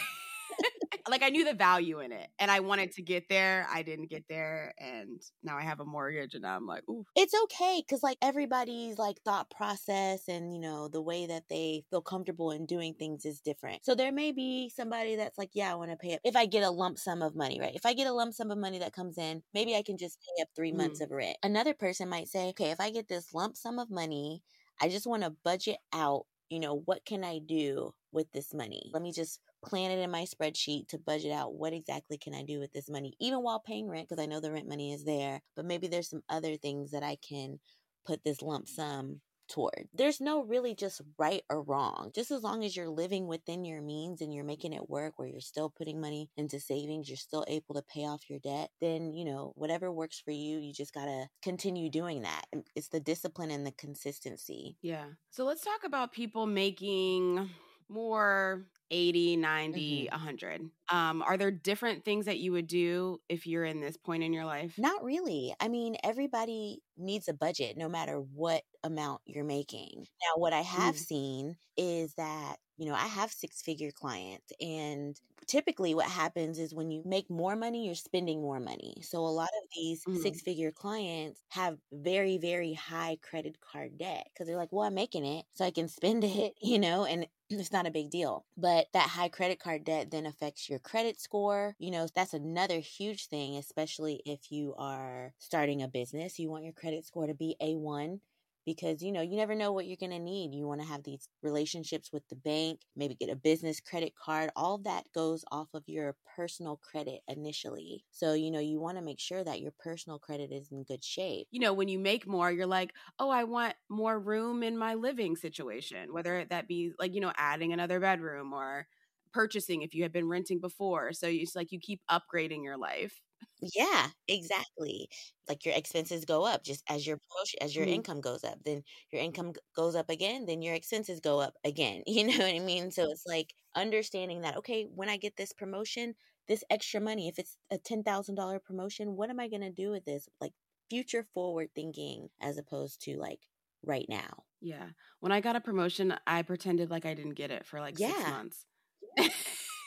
like 1.09 1.23
I 1.23 1.29
knew 1.29 1.45
the 1.45 1.55
value 1.55 2.01
in 2.01 2.13
it 2.13 2.29
and 2.39 2.51
I 2.51 2.61
wanted 2.61 2.93
to 2.93 3.03
get 3.03 3.29
there. 3.29 3.67
I 3.71 3.83
didn't 3.83 4.07
mm. 4.07 4.11
get 4.11 4.25
there 4.29 4.75
and 4.79 5.21
now 5.43 5.57
I 5.57 5.63
have 5.63 5.81
a 5.81 5.85
mortgage 5.85 6.35
and 6.35 6.47
I'm 6.47 6.67
like, 6.67 6.83
ooh. 6.89 7.05
It's 7.17 7.35
okay 7.45 7.83
because, 7.87 8.03
like, 8.03 8.19
everybody's 8.23 8.99
like 8.99 9.21
thought 9.25 9.51
process 9.51 10.29
and, 10.29 10.53
you 10.53 10.61
know, 10.61 10.89
the 10.89 11.03
way 11.03 11.27
that 11.27 11.45
they 11.49 11.85
feel 11.91 12.03
comfortable 12.03 12.51
in 12.51 12.67
doing 12.67 12.95
things 12.95 13.25
is 13.25 13.41
different. 13.41 13.85
So, 13.85 13.95
there 13.95 14.13
may 14.13 14.33
be 14.33 14.71
somebody 14.75 15.17
that's 15.17 15.39
like, 15.39 15.51
yeah, 15.53 15.73
I 15.73 15.75
want 15.75 15.91
to 15.91 15.97
pay 15.97 16.15
up. 16.15 16.21
If 16.25 16.37
I 16.37 16.47
get 16.47 16.63
a 16.63 16.71
lump 16.71 16.99
sum 16.99 17.23
of 17.23 17.35
money, 17.35 17.61
right? 17.61 17.75
If 17.75 17.87
I 17.87 17.95
get 17.95 18.07
a 18.07 18.13
lump 18.13 18.35
sum 18.35 18.51
of 18.51 18.59
money 18.59 18.79
that 18.79 18.93
comes 18.93 19.19
in, 19.19 19.43
maybe 19.53 19.77
I 19.77 19.83
can 19.83 19.99
just 19.99 20.19
pay 20.21 20.43
up 20.43 20.49
three 20.57 20.73
months 20.73 21.01
mm. 21.01 21.05
of 21.05 21.11
rent. 21.11 21.37
Another 21.43 21.75
person 21.75 22.09
might 22.09 22.29
say, 22.29 22.49
okay, 22.49 22.71
if 22.71 22.81
I 22.81 22.91
get 22.91 23.09
this 23.09 23.35
lump 23.35 23.57
sum 23.57 23.79
of 23.79 23.91
money, 23.91 24.43
I 24.81 24.89
just 24.89 25.07
want 25.07 25.23
to 25.23 25.37
budget 25.45 25.79
out, 25.93 26.27
you 26.49 26.61
know, 26.61 26.83
what 26.85 27.05
can 27.05 27.25
I 27.25 27.39
do 27.39 27.95
with 28.13 28.31
this 28.33 28.55
money? 28.55 28.91
Let 28.93 29.03
me 29.03 29.13
just 29.13 29.41
plan 29.65 29.91
it 29.91 29.99
in 29.99 30.11
my 30.11 30.25
spreadsheet 30.25 30.89
to 30.89 30.99
budget 30.99 31.33
out 31.33 31.55
what 31.55 31.73
exactly 31.73 32.19
can 32.19 32.35
I 32.35 32.43
do 32.43 32.61
with 32.61 32.73
this 32.73 32.91
money, 32.91 33.15
even 33.21 33.43
while 33.43 33.61
paying 33.61 33.89
rent, 33.89 34.09
because 34.09 34.23
I 34.23 34.27
know 34.27 34.41
the 34.41 34.53
rent 34.53 34.69
money 34.69 34.93
is 34.93 35.05
there, 35.05 35.41
but 35.57 35.65
maybe 35.65 35.89
there's 35.89 36.11
some 36.11 36.23
other 36.29 36.57
things 36.57 36.91
that 36.91 37.03
I 37.03 37.17
can 37.27 37.59
put 38.07 38.23
this 38.25 38.43
lump 38.43 38.69
sum 38.69 39.21
toward. 39.47 39.89
There's 39.93 40.23
no 40.23 40.43
really 40.43 40.75
just 40.75 41.03
right 41.19 41.43
or 41.51 41.63
wrong. 41.63 42.11
Just 42.15 42.31
as 42.31 42.43
long 42.43 42.65
as 42.65 42.75
you're 42.75 42.89
living 42.89 43.27
within 43.27 43.65
your 43.65 43.83
means 43.83 44.23
and 44.23 44.33
you're 44.33 44.45
making 44.45 44.73
it 44.73 44.89
work 44.89 45.19
where 45.19 45.29
you're 45.29 45.41
still 45.41 45.69
putting 45.69 46.01
money 46.01 46.31
into 46.37 46.59
savings, 46.59 47.09
you're 47.09 47.17
still 47.17 47.45
able 47.47 47.75
to 47.75 47.83
pay 47.83 48.07
off 48.07 48.31
your 48.31 48.39
debt, 48.39 48.71
then, 48.81 49.13
you 49.13 49.25
know, 49.25 49.53
whatever 49.55 49.93
works 49.93 50.19
for 50.19 50.31
you, 50.31 50.59
you 50.59 50.73
just 50.73 50.95
got 50.95 51.05
to 51.05 51.27
continue 51.43 51.91
doing 51.91 52.23
that. 52.23 52.45
It's 52.75 52.89
the 52.89 53.01
discipline 53.01 53.51
and 53.51 53.67
the 53.67 53.73
consistency. 53.73 54.77
Yeah. 54.81 55.07
So 55.31 55.45
let's 55.45 55.63
talk 55.63 55.85
about 55.85 56.13
people 56.13 56.47
making 56.47 57.51
more 57.91 58.65
80, 58.91 59.37
90, 59.37 60.09
100. 60.11 60.71
Um, 60.91 61.23
are 61.23 61.37
there 61.37 61.51
different 61.51 62.05
things 62.05 62.27
that 62.27 62.39
you 62.39 62.53
would 62.53 62.67
do 62.67 63.21
if 63.29 63.47
you're 63.47 63.65
in 63.65 63.81
this 63.81 63.97
point 63.97 64.23
in 64.23 64.33
your 64.33 64.45
life? 64.45 64.77
Not 64.77 65.05
really. 65.05 65.55
I 65.61 65.69
mean, 65.69 65.97
everybody 66.03 66.83
needs 66.97 67.29
a 67.29 67.35
budget 67.35 67.77
no 67.77 67.89
matter 67.89 68.19
what 68.21 68.65
amount 68.83 69.23
you're 69.25 69.45
making. 69.45 70.09
Now, 70.21 70.41
what 70.41 70.53
I 70.53 70.63
have 70.63 70.97
Mm. 70.97 71.05
seen 71.07 71.57
is 71.77 72.15
that, 72.15 72.57
you 72.77 72.87
know, 72.87 72.95
I 72.95 73.07
have 73.07 73.31
six 73.31 73.63
figure 73.63 73.93
clients, 73.93 74.53
and 74.61 75.21
typically 75.47 75.95
what 75.95 76.07
happens 76.11 76.59
is 76.59 76.75
when 76.75 76.91
you 76.91 77.03
make 77.07 77.31
more 77.31 77.55
money, 77.55 77.87
you're 77.87 77.95
spending 77.95 78.41
more 78.41 78.59
money. 78.59 78.97
So 79.03 79.19
a 79.21 79.29
lot 79.29 79.51
of 79.63 79.69
these 79.77 80.07
Mhm. 80.07 80.13
six 80.13 80.43
figure 80.43 80.73
clients 80.73 81.45
have 81.51 81.79
very, 81.93 82.37
very 82.39 82.73
high 82.73 83.19
credit 83.23 83.61
card 83.61 83.97
debt 83.99 84.27
because 84.33 84.49
they're 84.49 84.57
like, 84.57 84.73
well, 84.73 84.87
I'm 84.87 84.95
making 84.95 85.25
it 85.25 85.47
so 85.53 85.65
I 85.65 85.71
can 85.71 85.87
spend 85.87 86.25
it, 86.25 86.55
you 86.61 86.81
know, 86.81 87.05
and 87.05 87.29
it's 87.49 87.71
not 87.73 87.87
a 87.87 87.93
big 87.93 88.11
deal. 88.11 88.45
But 88.57 88.74
that 88.93 89.11
high 89.11 89.29
credit 89.29 89.59
card 89.61 89.85
debt 89.85 90.11
then 90.11 90.27
affects 90.27 90.69
your 90.69 90.79
credit 90.79 91.21
score. 91.21 91.77
You 91.79 91.91
know, 91.91 92.07
that's 92.15 92.35
another 92.35 92.79
huge 92.81 93.27
thing, 93.29 93.57
especially 93.57 94.23
if 94.27 94.51
you 94.51 94.75
are 94.79 95.33
starting 95.39 95.83
a 95.83 95.89
business. 95.89 96.39
You 96.39 96.51
want 96.51 96.65
your 96.65 96.73
credit 96.73 97.05
score 97.07 97.27
to 97.27 97.35
be 97.35 97.57
A1 97.61 98.21
because 98.65 99.03
you 99.03 99.13
know 99.13 99.21
you 99.23 99.37
never 99.37 99.55
know 99.55 99.73
what 99.73 99.87
you're 99.87 99.97
going 99.97 100.11
to 100.13 100.19
need 100.19 100.55
you 100.55 100.67
want 100.67 100.81
to 100.81 100.87
have 100.87 101.03
these 101.05 101.29
relationships 101.43 102.11
with 102.13 102.27
the 102.29 102.37
bank 102.37 102.81
maybe 102.97 103.15
get 103.15 103.31
a 103.31 103.37
business 103.37 103.81
credit 103.81 104.13
card 104.17 104.51
all 104.57 104.79
that 104.79 105.05
goes 105.15 105.45
off 105.51 105.69
of 105.75 105.83
your 105.87 106.17
personal 106.37 106.77
credit 106.77 107.21
initially 107.29 108.05
so 108.11 108.33
you 108.35 108.51
know 108.51 108.61
you 108.61 108.81
want 108.81 108.97
to 108.99 109.05
make 109.05 109.21
sure 109.21 109.45
that 109.45 109.61
your 109.61 109.73
personal 109.79 110.19
credit 110.19 110.51
is 110.53 110.71
in 110.73 110.83
good 110.85 111.05
shape 111.05 111.49
You 111.51 111.61
know, 111.61 111.73
when 111.73 111.89
you 111.89 111.99
make 111.99 112.27
more, 112.27 112.51
you're 112.51 112.67
like, 112.67 112.93
oh, 113.19 113.31
I 113.31 113.45
want 113.45 113.77
more 113.89 114.19
room 114.19 114.63
in 114.63 114.77
my 114.77 114.95
living 114.95 115.37
situation, 115.37 116.13
whether 116.13 116.45
that 116.47 116.67
be 116.67 116.93
like, 116.99 117.15
you 117.15 117.21
know, 117.21 117.33
adding 117.37 117.73
another 117.73 118.01
bedroom 118.01 118.53
or 118.53 118.89
purchasing 119.33 119.83
if 119.83 119.95
you 119.95 120.03
had 120.03 120.13
been 120.13 120.29
renting 120.29 120.61
before. 120.61 121.13
So 121.13 121.29
it's 121.29 121.55
like 121.55 121.71
you 121.71 121.79
keep 121.79 122.01
upgrading 122.11 122.65
your 122.65 122.77
life. 122.77 123.21
Yeah 123.61 124.09
exactly 124.29 125.09
like 125.49 125.65
your 125.65 125.75
expenses 125.75 126.25
go 126.25 126.45
up 126.45 126.65
just 126.65 126.83
as 126.89 127.07
your 127.07 127.19
promotion 127.19 127.59
as 127.63 127.75
your 127.75 127.85
Mhm. 127.85 127.87
income 127.87 128.21
goes 128.21 128.45
up 128.45 128.59
then 128.65 128.83
your 129.13 129.23
income 129.23 129.53
g- 129.55 129.61
goes 129.75 129.95
up 129.95 130.11
again 130.11 130.45
then 130.47 130.61
your 130.63 130.75
expenses 130.75 131.21
go 131.21 131.41
up 131.41 131.55
again 131.65 132.03
you 132.07 132.25
know 132.25 132.37
what 132.39 132.55
i 132.55 132.59
mean 132.59 132.91
so 132.91 133.05
it's 133.11 133.25
like 133.27 133.55
understanding 133.75 134.43
that 134.43 134.57
okay 134.57 134.85
when 134.85 135.09
i 135.09 135.17
get 135.17 135.37
this 135.37 135.53
promotion 135.53 136.15
this 136.49 136.65
extra 136.71 137.01
money 137.01 137.29
if 137.29 137.39
it's 137.39 137.57
a 137.71 137.79
$10000 137.79 138.61
promotion 138.65 139.17
what 139.17 139.31
am 139.31 139.41
i 139.41 139.49
going 139.49 139.63
to 139.63 139.71
do 139.71 139.91
with 139.91 140.05
this 140.05 140.29
like 140.41 140.53
future 140.91 141.23
forward 141.23 141.71
thinking 141.75 142.29
as 142.41 142.59
opposed 142.59 143.01
to 143.01 143.17
like 143.19 143.41
right 143.83 144.07
now 144.09 144.45
Yeah. 144.61 144.91
When 145.21 145.33
I 145.33 145.41
got 145.41 145.57
a 145.57 145.61
promotion, 145.61 146.15
I 146.27 146.43
pretended 146.43 146.91
like 146.91 147.05
I 147.05 147.15
didn't 147.15 147.35
get 147.35 147.51
it 147.51 147.67
for 147.67 147.81
like 147.81 147.99
six 147.99 148.29
Yeah. 148.29 148.43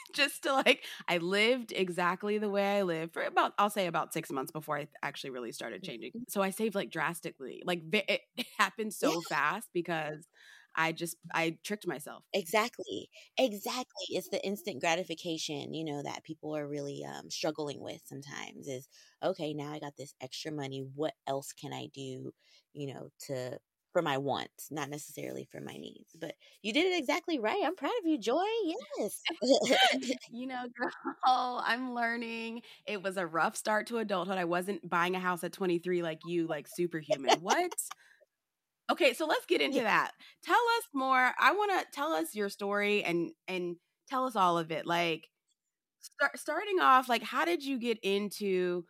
Just 0.13 0.43
to 0.43 0.53
like, 0.53 0.83
I 1.07 1.17
lived 1.17 1.71
exactly 1.71 2.37
the 2.37 2.49
way 2.49 2.77
I 2.79 2.81
lived 2.83 3.13
for 3.13 3.23
about, 3.23 3.53
I'll 3.57 3.69
say 3.69 3.87
about 3.87 4.13
six 4.13 4.31
months 4.31 4.51
before 4.51 4.77
I 4.77 4.87
actually 5.03 5.31
really 5.31 5.51
started 5.51 5.83
changing. 5.83 6.11
So 6.27 6.41
I 6.41 6.49
saved 6.51 6.75
like 6.75 6.89
drastically. 6.91 7.61
Like 7.65 7.83
it 7.93 8.21
happened 8.57 8.93
so 8.93 9.21
Yeah. 9.21 9.27
fast 9.29 9.69
because 9.73 10.27
I 10.75 10.91
just, 10.91 11.17
I 11.33 11.57
tricked 11.63 11.87
myself. 11.87 12.23
Exactly. 12.33 13.09
Exactly. 13.37 14.05
It's 14.09 14.29
the 14.29 14.45
instant 14.45 14.81
gratification, 14.81 15.73
you 15.73 15.83
know, 15.85 16.03
that 16.03 16.23
people 16.23 16.55
are 16.55 16.67
really 16.67 17.03
um, 17.05 17.29
struggling 17.31 17.79
with 17.81 18.01
sometimes 18.05 18.67
is 18.67 18.87
okay, 19.23 19.53
now 19.53 19.71
I 19.71 19.79
got 19.79 19.95
this 19.97 20.13
extra 20.21 20.51
money. 20.51 20.81
What 20.93 21.13
else 21.25 21.53
can 21.53 21.73
I 21.73 21.87
do, 21.93 22.33
you 22.73 22.93
know, 22.93 23.09
to 23.27 23.59
for 23.93 24.01
my 24.01 24.17
wants, 24.17 24.69
not 24.71 24.89
necessarily 24.89 25.47
for 25.51 25.61
my 25.61 25.73
needs. 25.73 26.15
But 26.19 26.35
you 26.61 26.73
did 26.73 26.85
it 26.85 26.97
exactly 26.97 27.39
right. 27.39 27.61
I'm 27.65 27.75
proud 27.75 27.91
of 28.01 28.05
you, 28.05 28.17
Joy. 28.17 28.43
Yes. 28.97 29.21
you 30.31 30.47
know, 30.47 30.63
girl, 31.25 31.63
I'm 31.65 31.93
learning. 31.93 32.61
It 32.85 33.01
was 33.01 33.17
a 33.17 33.25
rough 33.25 33.55
start 33.55 33.87
to 33.87 33.97
adulthood. 33.97 34.37
I 34.37 34.45
wasn't 34.45 34.87
buying 34.87 35.15
a 35.15 35.19
house 35.19 35.43
at 35.43 35.53
23 35.53 36.01
like 36.03 36.19
you, 36.25 36.47
like 36.47 36.67
superhuman. 36.67 37.39
What? 37.41 37.71
Okay, 38.89 39.13
so 39.13 39.25
let's 39.25 39.45
get 39.45 39.61
into 39.61 39.81
that. 39.81 40.11
Tell 40.43 40.55
us 40.77 40.83
more. 40.93 41.31
I 41.39 41.51
want 41.51 41.71
to 41.71 41.85
tell 41.93 42.13
us 42.13 42.33
your 42.35 42.49
story 42.49 43.03
and 43.03 43.31
and 43.47 43.75
tell 44.09 44.25
us 44.25 44.35
all 44.35 44.57
of 44.57 44.71
it. 44.71 44.85
Like 44.85 45.27
start, 45.99 46.39
starting 46.39 46.79
off, 46.79 47.09
like 47.09 47.23
how 47.23 47.45
did 47.45 47.63
you 47.63 47.79
get 47.79 47.99
into 48.01 48.85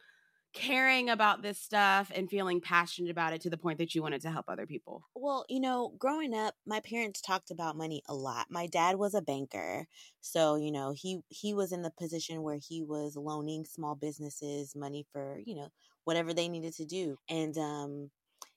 caring 0.53 1.09
about 1.09 1.41
this 1.41 1.59
stuff 1.59 2.11
and 2.13 2.29
feeling 2.29 2.61
passionate 2.61 3.11
about 3.11 3.33
it 3.33 3.41
to 3.41 3.49
the 3.49 3.57
point 3.57 3.77
that 3.79 3.95
you 3.95 4.01
wanted 4.01 4.21
to 4.21 4.31
help 4.31 4.45
other 4.49 4.67
people? 4.67 5.05
Well, 5.15 5.45
you 5.49 5.59
know, 5.59 5.89
growing 5.97 6.33
up, 6.35 6.55
my 6.65 6.79
parents 6.79 7.21
talked 7.21 7.49
about 7.49 7.75
money 7.75 8.03
a 8.07 8.13
lot. 8.13 8.51
My 8.51 8.67
dad 8.67 8.97
was 8.97 9.15
a 9.15 9.21
banker, 9.21 9.87
so 10.21 10.55
you 10.55 10.71
know, 10.71 10.91
he 10.95 11.21
he 11.29 11.53
was 11.53 11.71
in 11.71 11.81
the 11.81 11.89
position 11.91 12.43
where 12.43 12.59
he 12.61 12.83
was 12.83 13.15
loaning 13.15 13.65
small 13.65 13.95
businesses 13.95 14.75
money 14.75 15.03
for, 15.11 15.39
you 15.45 15.55
know, 15.55 15.69
whatever 16.03 16.33
they 16.33 16.47
needed 16.47 16.73
to 16.75 16.85
do. 16.85 17.17
And 17.29 17.57
um 17.57 18.11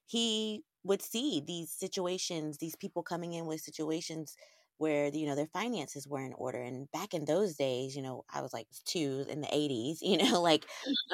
he 0.06 0.64
would 0.84 1.02
see 1.02 1.40
these 1.40 1.72
situations, 1.72 2.58
these 2.58 2.76
people 2.76 3.02
coming 3.02 3.32
in 3.32 3.46
with 3.46 3.60
situations 3.60 4.36
where 4.80 5.08
you 5.08 5.26
know 5.26 5.36
their 5.36 5.48
finances 5.48 6.08
were 6.08 6.24
in 6.24 6.34
order 6.34 6.60
and 6.62 6.90
back 6.92 7.14
in 7.14 7.26
those 7.26 7.56
days 7.56 7.96
you 7.96 8.02
know 8.02 8.24
i 8.32 8.42
was 8.42 8.52
like 8.54 8.66
two 8.86 9.26
in 9.28 9.42
the 9.42 9.48
80s 9.54 10.00
you 10.02 10.18
know 10.18 10.42
like 10.42 10.66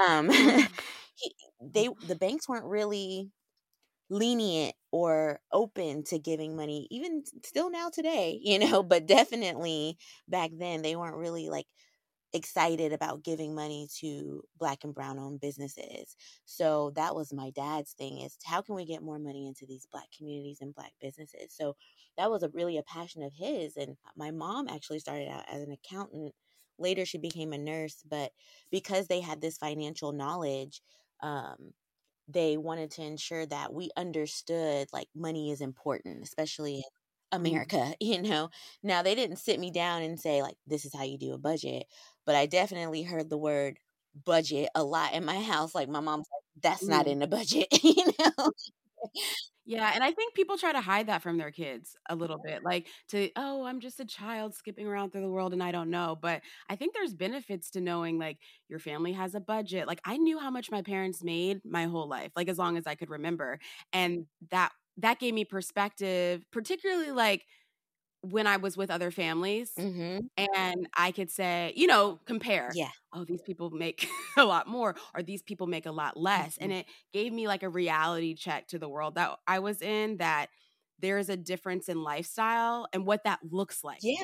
um 0.08 0.30
he, 1.16 1.34
they 1.60 1.88
the 2.02 2.16
banks 2.16 2.48
weren't 2.48 2.66
really 2.66 3.30
lenient 4.08 4.74
or 4.92 5.40
open 5.52 6.04
to 6.04 6.18
giving 6.18 6.54
money 6.56 6.86
even 6.90 7.24
still 7.44 7.70
now 7.70 7.88
today 7.90 8.38
you 8.42 8.58
know 8.58 8.82
but 8.82 9.06
definitely 9.06 9.98
back 10.28 10.50
then 10.58 10.82
they 10.82 10.94
weren't 10.96 11.16
really 11.16 11.48
like 11.50 11.66
excited 12.32 12.92
about 12.92 13.24
giving 13.24 13.54
money 13.54 13.88
to 14.00 14.42
black 14.58 14.84
and 14.84 14.94
brown 14.94 15.18
owned 15.18 15.40
businesses. 15.40 16.16
So 16.44 16.92
that 16.96 17.14
was 17.14 17.32
my 17.32 17.50
dad's 17.50 17.92
thing 17.94 18.20
is 18.20 18.36
how 18.44 18.62
can 18.62 18.74
we 18.74 18.84
get 18.84 19.02
more 19.02 19.18
money 19.18 19.46
into 19.46 19.66
these 19.66 19.86
black 19.90 20.08
communities 20.16 20.58
and 20.60 20.74
black 20.74 20.92
businesses? 21.00 21.54
So 21.56 21.76
that 22.16 22.30
was 22.30 22.42
a 22.42 22.48
really 22.50 22.76
a 22.78 22.82
passion 22.82 23.22
of 23.22 23.32
his 23.34 23.76
and 23.76 23.96
my 24.16 24.30
mom 24.30 24.68
actually 24.68 24.98
started 25.00 25.28
out 25.28 25.44
as 25.50 25.62
an 25.62 25.72
accountant 25.72 26.32
later 26.78 27.04
she 27.04 27.18
became 27.18 27.52
a 27.52 27.58
nurse 27.58 28.02
but 28.08 28.32
because 28.70 29.06
they 29.08 29.20
had 29.20 29.40
this 29.40 29.58
financial 29.58 30.12
knowledge 30.12 30.82
um, 31.22 31.72
they 32.28 32.56
wanted 32.56 32.90
to 32.92 33.02
ensure 33.02 33.46
that 33.46 33.72
we 33.72 33.90
understood 33.96 34.88
like 34.92 35.08
money 35.14 35.50
is 35.50 35.60
important, 35.60 36.22
especially 36.24 36.76
in 36.76 36.82
America, 37.32 37.94
you 38.00 38.22
know. 38.22 38.50
Now 38.82 39.02
they 39.02 39.14
didn't 39.14 39.36
sit 39.38 39.60
me 39.60 39.70
down 39.70 40.02
and 40.02 40.18
say 40.20 40.42
like 40.42 40.56
this 40.66 40.84
is 40.84 40.94
how 40.94 41.04
you 41.04 41.18
do 41.18 41.34
a 41.34 41.38
budget, 41.38 41.86
but 42.26 42.34
I 42.36 42.46
definitely 42.46 43.02
heard 43.02 43.30
the 43.30 43.38
word 43.38 43.78
budget 44.24 44.70
a 44.74 44.82
lot 44.84 45.14
in 45.14 45.24
my 45.24 45.40
house. 45.42 45.74
Like 45.74 45.88
my 45.88 46.00
mom's 46.00 46.26
like, 46.32 46.62
that's 46.62 46.88
not 46.88 47.06
Mm. 47.06 47.08
in 47.08 47.18
the 47.20 47.26
budget, 47.28 47.68
you 47.84 48.04
know. 48.18 48.52
Yeah, 49.68 49.90
and 49.92 50.04
I 50.04 50.12
think 50.12 50.34
people 50.34 50.56
try 50.56 50.70
to 50.72 50.80
hide 50.80 51.08
that 51.08 51.22
from 51.22 51.38
their 51.38 51.50
kids 51.50 51.96
a 52.08 52.14
little 52.14 52.38
bit. 52.38 52.62
Like 52.62 52.86
to, 53.08 53.30
oh, 53.34 53.64
I'm 53.64 53.80
just 53.80 53.98
a 53.98 54.04
child 54.04 54.54
skipping 54.54 54.86
around 54.86 55.10
through 55.10 55.22
the 55.22 55.28
world 55.28 55.52
and 55.52 55.60
I 55.62 55.72
don't 55.72 55.90
know. 55.90 56.16
But 56.20 56.42
I 56.70 56.76
think 56.76 56.94
there's 56.94 57.14
benefits 57.14 57.70
to 57.70 57.80
knowing 57.80 58.16
like 58.16 58.38
your 58.68 58.78
family 58.78 59.12
has 59.12 59.34
a 59.34 59.40
budget. 59.40 59.88
Like 59.88 60.00
I 60.04 60.18
knew 60.18 60.38
how 60.38 60.50
much 60.50 60.70
my 60.70 60.82
parents 60.82 61.24
made 61.24 61.62
my 61.64 61.84
whole 61.86 62.08
life, 62.08 62.30
like 62.36 62.48
as 62.48 62.58
long 62.58 62.76
as 62.76 62.86
I 62.86 62.94
could 62.94 63.10
remember. 63.10 63.58
And 63.92 64.26
that 64.52 64.70
that 64.98 65.18
gave 65.18 65.34
me 65.34 65.44
perspective, 65.44 66.44
particularly 66.52 67.10
like 67.10 67.44
when 68.32 68.46
I 68.46 68.56
was 68.58 68.76
with 68.76 68.90
other 68.90 69.10
families 69.10 69.72
hmm 69.76 70.26
and 70.36 70.88
I 70.96 71.12
could 71.12 71.30
say, 71.30 71.72
you 71.76 71.86
know, 71.86 72.20
compare. 72.26 72.78
Yeah. 72.78 72.90
Oh, 73.12 73.24
these 73.24 73.42
people 73.42 73.70
make 73.70 74.08
a 74.36 74.44
lot 74.44 74.68
more, 74.68 74.96
or 75.14 75.22
these 75.22 75.42
people 75.42 75.66
make 75.66 75.86
a 75.86 75.92
lot 75.92 76.16
less. 76.16 76.58
And 76.58 76.70
Mhm. 76.70 76.74
it 76.74 76.86
gave 77.12 77.32
me 77.32 77.48
like 77.48 77.62
a 77.62 77.68
reality 77.68 78.34
check 78.34 78.68
to 78.68 78.78
the 78.78 78.88
world 78.88 79.14
that 79.16 79.38
I 79.46 79.60
was 79.60 79.82
in 79.82 80.18
that 80.18 80.50
there's 80.98 81.28
a 81.28 81.36
difference 81.36 81.88
in 81.88 82.02
lifestyle 82.02 82.88
and 82.92 83.06
what 83.06 83.24
that 83.24 83.40
looks 83.42 83.84
like. 83.84 84.02
Yeah. 84.02 84.20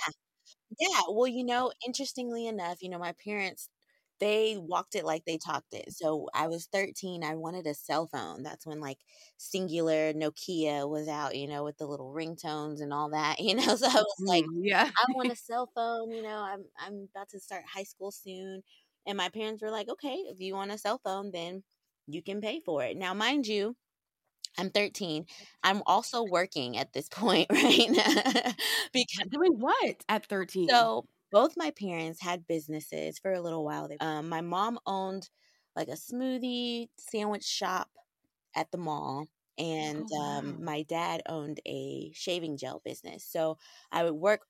Yeah. 0.79 1.03
Well, 1.11 1.29
you 1.29 1.45
know, 1.45 1.73
interestingly 1.87 2.47
enough, 2.47 2.83
you 2.83 2.91
know, 2.91 2.99
my 2.99 3.13
parents, 3.15 3.71
they 4.21 4.57
walked 4.59 4.95
it 4.95 5.05
like 5.05 5.25
they 5.25 5.39
talked 5.39 5.75
it. 5.75 5.93
So 5.93 6.29
I 6.35 6.49
was 6.49 6.67
13. 6.67 7.25
I 7.25 7.35
wanted 7.35 7.67
a 7.67 7.75
cell 7.75 8.07
phone. 8.07 8.43
That's 8.43 8.67
when 8.67 8.81
like 8.81 8.99
Cingular 9.39 10.15
Nokia 10.15 10.89
was 10.89 11.09
out, 11.09 11.37
you 11.37 11.49
know, 11.49 11.65
with 11.65 11.79
the 11.79 11.87
little 11.87 12.13
ringtones 12.13 12.81
and 12.81 12.93
all 12.93 13.11
that, 13.11 13.41
you 13.41 13.55
know. 13.55 13.77
So 13.77 13.87
I 13.89 13.95
was 13.95 14.25
like, 14.29 14.47
Mm, 14.47 14.63
yeah. 14.65 14.91
I 14.97 15.05
want 15.15 15.31
a 15.31 15.37
cell 15.37 15.71
phone, 15.75 16.13
you 16.13 16.23
know, 16.23 16.39
I'm 16.39 16.65
I'm 16.79 17.09
about 17.15 17.31
to 17.31 17.41
start 17.41 17.65
high 17.67 17.85
school 17.85 18.11
soon. 18.13 18.63
And 19.07 19.17
my 19.19 19.29
parents 19.31 19.63
were 19.63 19.71
like, 19.71 19.89
okay, 19.89 20.15
if 20.29 20.41
you 20.41 20.55
want 20.55 20.71
a 20.73 20.79
cell 20.79 20.99
phone, 21.03 21.33
then 21.33 21.65
you 22.07 22.23
can 22.23 22.41
pay 22.41 22.61
for 22.61 22.85
it. 22.85 22.97
Now, 22.97 23.15
mind 23.15 23.47
you, 23.47 23.77
I'm 24.59 24.71
13. 24.71 25.27
I'm 25.63 25.83
also 25.87 26.25
working 26.25 26.77
at 26.79 26.93
this 26.93 27.09
point, 27.11 27.49
right? 27.51 27.89
Now. 27.91 28.53
Because 28.93 29.27
Doing 29.29 29.59
what 29.59 30.05
at 30.09 30.27
13? 30.27 30.71
so 30.71 31.07
both 31.33 31.55
my 31.57 31.71
parents 31.73 32.23
had 32.23 32.47
businesses 32.47 33.19
for 33.19 33.33
a 33.33 33.41
little 33.43 33.65
while. 33.65 33.89
They- 33.89 33.99
Um, 34.01 34.29
my 34.29 34.43
mom 34.43 34.79
owned 34.87 35.31
like 35.77 35.89
a 35.89 35.93
smoothie 35.93 36.89
sandwich 36.99 37.45
shop 37.45 37.91
at 38.55 38.71
the 38.73 38.79
mall, 38.79 39.27
and 39.59 40.07
Oh, 40.13 40.17
wow. 40.17 40.39
um, 40.39 40.65
my 40.65 40.83
dad 40.83 41.23
owned 41.29 41.61
a 41.67 42.13
shaving 42.15 42.57
gel 42.59 42.81
business. 42.85 43.25
So 43.27 43.59
I 43.93 44.05
would 44.05 44.15
work 44.15 44.43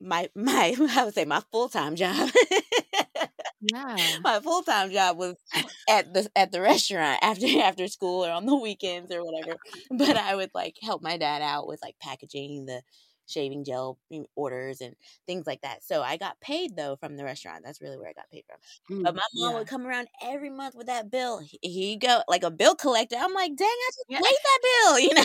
my 0.00 0.30
my 0.36 0.74
I 0.78 1.04
would 1.04 1.14
say 1.14 1.24
my 1.24 1.42
full 1.52 1.68
time 1.68 1.96
job. 1.96 2.30
Yeah. 3.60 4.16
my 4.24 4.40
full 4.40 4.62
time 4.62 4.90
job 4.90 5.18
was 5.18 5.36
at 5.88 6.12
the 6.14 6.30
at 6.34 6.50
the 6.52 6.60
restaurant 6.60 7.18
after 7.22 7.46
after 7.62 7.88
school 7.88 8.24
or 8.24 8.30
on 8.30 8.46
the 8.46 8.56
weekends 8.56 9.12
or 9.12 9.24
whatever. 9.24 9.58
But 9.90 10.16
I 10.16 10.34
would 10.34 10.50
like 10.54 10.76
help 10.82 11.02
my 11.02 11.16
dad 11.18 11.42
out 11.42 11.66
with 11.66 11.80
like 11.82 11.96
packaging 12.00 12.66
the 12.66 12.82
shaving 13.30 13.64
gel 13.64 13.98
orders 14.36 14.80
and 14.80 14.96
things 15.26 15.46
like 15.46 15.62
that. 15.62 15.84
So 15.84 16.02
I 16.02 16.16
got 16.16 16.40
paid 16.40 16.76
though 16.76 16.96
from 16.96 17.16
the 17.16 17.24
restaurant. 17.24 17.62
That's 17.64 17.80
really 17.80 17.98
where 17.98 18.08
I 18.08 18.12
got 18.12 18.30
paid 18.30 18.44
from. 18.46 18.58
Mm, 18.90 19.04
but 19.04 19.14
my 19.14 19.22
mom 19.34 19.54
yeah. 19.54 19.58
would 19.58 19.68
come 19.68 19.86
around 19.86 20.08
every 20.22 20.50
month 20.50 20.74
with 20.74 20.86
that 20.86 21.10
bill. 21.10 21.38
He- 21.38 21.58
Here 21.62 21.90
you 21.92 21.98
go, 21.98 22.22
like 22.28 22.42
a 22.44 22.50
bill 22.50 22.74
collector. 22.74 23.16
I'm 23.18 23.34
like, 23.34 23.56
dang, 23.56 23.66
I 23.68 23.90
just 23.94 24.08
paid 24.22 24.38
that 24.44 24.60
bill. 24.62 24.98
You 25.00 25.14
know, 25.14 25.24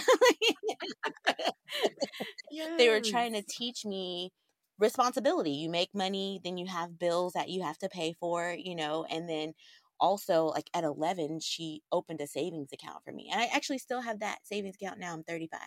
they 2.77 2.89
were 2.89 3.01
trying 3.01 3.33
to 3.33 3.41
teach 3.41 3.85
me 3.85 4.31
responsibility. 4.79 5.51
You 5.51 5.69
make 5.69 5.93
money, 5.93 6.39
then 6.43 6.57
you 6.57 6.67
have 6.67 6.99
bills 6.99 7.33
that 7.33 7.49
you 7.49 7.63
have 7.63 7.77
to 7.79 7.89
pay 7.89 8.13
for. 8.13 8.55
You 8.57 8.75
know, 8.75 9.05
and 9.09 9.29
then 9.29 9.53
also 9.99 10.45
like 10.47 10.69
at 10.73 10.83
11 10.83 11.39
she 11.39 11.81
opened 11.91 12.19
a 12.19 12.27
savings 12.27 12.69
account 12.73 13.01
for 13.05 13.13
me 13.13 13.29
and 13.31 13.39
i 13.39 13.45
actually 13.45 13.77
still 13.77 14.01
have 14.01 14.19
that 14.19 14.39
savings 14.43 14.75
account 14.75 14.99
now 14.99 15.13
i'm 15.13 15.23
35 15.23 15.59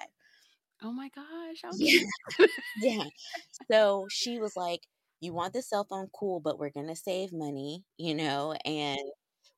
Oh 0.82 0.92
my 0.92 1.08
gosh. 1.14 1.62
How 1.62 1.70
Yeah. 1.76 2.06
yeah. 2.76 3.04
So 3.70 4.06
she 4.10 4.38
was 4.38 4.56
like, 4.56 4.82
You 5.20 5.32
want 5.34 5.52
the 5.54 5.62
cell 5.62 5.84
phone? 5.88 6.08
Cool, 6.14 6.40
but 6.40 6.58
we're 6.58 6.70
going 6.70 6.88
to 6.88 6.96
save 6.96 7.32
money, 7.32 7.84
you 7.98 8.14
know, 8.14 8.54
and 8.64 8.98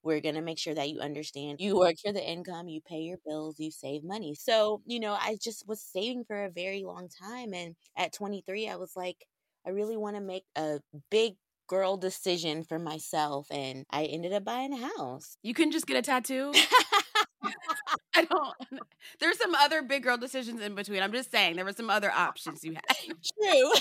we're 0.03 0.21
going 0.21 0.37
to 0.37 0.41
make 0.43 0.59
sure 0.59 0.75
that 0.75 0.89
you 0.91 1.01
understand 1.01 1.61
you 1.61 1.77
work 1.79 1.97
for 2.05 2.13
the 2.13 2.25
income, 2.27 2.69
you 2.69 2.81
pay 2.89 3.01
your 3.01 3.19
bills, 3.27 3.57
you 3.59 3.71
save 3.71 4.05
money. 4.05 4.35
So, 4.35 4.83
you 4.87 5.01
know, 5.01 5.13
I 5.15 5.37
just 5.43 5.67
was 5.69 5.83
saving 5.83 6.25
for 6.27 6.45
a 6.45 6.51
very 6.51 6.85
long 6.85 7.09
time. 7.23 7.55
And 7.55 7.77
at 7.97 8.13
23, 8.15 8.69
I 8.69 8.77
was 8.77 8.93
like, 8.97 9.27
I 9.67 9.71
really 9.71 9.97
want 9.99 10.17
to 10.17 10.23
make 10.23 10.45
a 10.57 10.81
big 11.11 11.35
girl 11.69 11.97
decision 11.99 12.65
for 12.65 12.79
myself. 12.79 13.47
And 13.51 13.85
I 13.91 14.05
ended 14.05 14.33
up 14.33 14.45
buying 14.45 14.73
a 14.73 14.89
house. 14.99 15.37
You 15.43 15.55
couldn't 15.55 15.73
just 15.73 15.87
get 15.87 15.97
a 15.99 16.03
tattoo? 16.03 16.53
I 18.15 18.25
don't. 18.25 18.55
There's 19.21 19.39
some 19.39 19.55
other 19.55 19.83
big 19.83 20.03
girl 20.03 20.17
decisions 20.17 20.61
in 20.61 20.75
between. 20.75 21.03
I'm 21.03 21.13
just 21.13 21.31
saying 21.31 21.57
there 21.57 21.65
were 21.65 21.73
some 21.73 21.91
other 21.91 22.11
options 22.11 22.65
you 22.65 22.75
had. 22.75 22.97
True. 23.41 23.73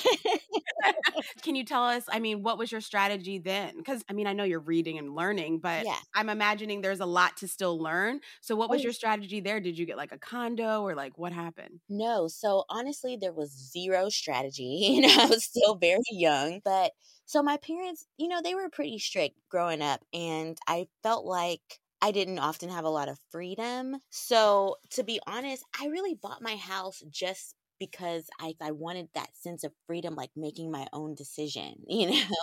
Can 1.42 1.56
you 1.56 1.64
tell 1.66 1.84
us? 1.84 2.04
I 2.12 2.20
mean, 2.20 2.44
what 2.44 2.58
was 2.58 2.72
your 2.72 2.82
strategy 2.82 3.38
then? 3.40 3.78
Because 3.78 4.04
I 4.10 4.14
mean, 4.14 4.28
I 4.28 4.34
know 4.34 4.44
you're 4.44 4.60
reading 4.60 4.98
and 4.98 5.16
learning, 5.16 5.60
but 5.60 5.86
Yeah. 5.86 5.96
I'm 6.16 6.30
imagining 6.30 6.82
there's 6.82 7.00
a 7.00 7.06
lot 7.06 7.38
to 7.38 7.48
still 7.48 7.80
learn. 7.82 8.20
So, 8.42 8.56
what 8.56 8.70
was 8.70 8.82
Oh. 8.82 8.84
your 8.84 8.94
strategy 8.94 9.40
there? 9.40 9.60
Did 9.60 9.78
you 9.78 9.86
get 9.86 9.98
like 9.98 10.12
a 10.12 10.18
condo 10.18 10.82
or 10.84 10.96
like 10.96 11.18
what 11.18 11.34
happened? 11.34 11.80
No, 11.90 12.28
so 12.28 12.64
honestly, 12.70 13.18
there 13.20 13.34
was 13.34 13.52
zero 13.52 14.10
strategy. 14.10 14.64
You 15.00 15.02
know, 15.02 15.16
I 15.24 15.26
was 15.28 15.44
still 15.46 15.76
very 15.76 16.02
young. 16.12 16.62
But 16.66 16.92
so 17.26 17.42
my 17.44 17.58
parents, 17.58 18.08
you 18.18 18.28
know, 18.28 18.42
they 18.42 18.56
were 18.56 18.70
pretty 18.70 19.00
strict 19.00 19.36
growing 19.50 19.82
up. 19.82 20.02
And 20.14 20.58
I 20.68 20.88
felt 21.04 21.26
like 21.26 21.62
I 22.02 22.12
didn't 22.12 22.40
often 22.40 22.70
have 22.70 22.86
a 22.86 22.90
lot 22.90 23.10
of 23.10 23.20
freedom. 23.32 23.98
So 24.10 24.78
to 24.92 25.04
be 25.04 25.20
honest, 25.28 25.64
I 25.80 25.88
really 25.88 26.16
bought 26.16 26.42
my 26.42 26.56
house 26.56 27.04
just 27.10 27.56
because 27.80 28.28
I, 28.40 28.54
I 28.62 28.72
wanted 28.72 29.08
that 29.16 29.30
sense 29.34 29.64
of 29.64 29.72
freedom, 29.88 30.16
like 30.16 30.32
making 30.36 30.70
my 30.72 30.86
own 30.94 31.16
decision, 31.16 31.76
you 31.88 32.10
know? 32.10 32.36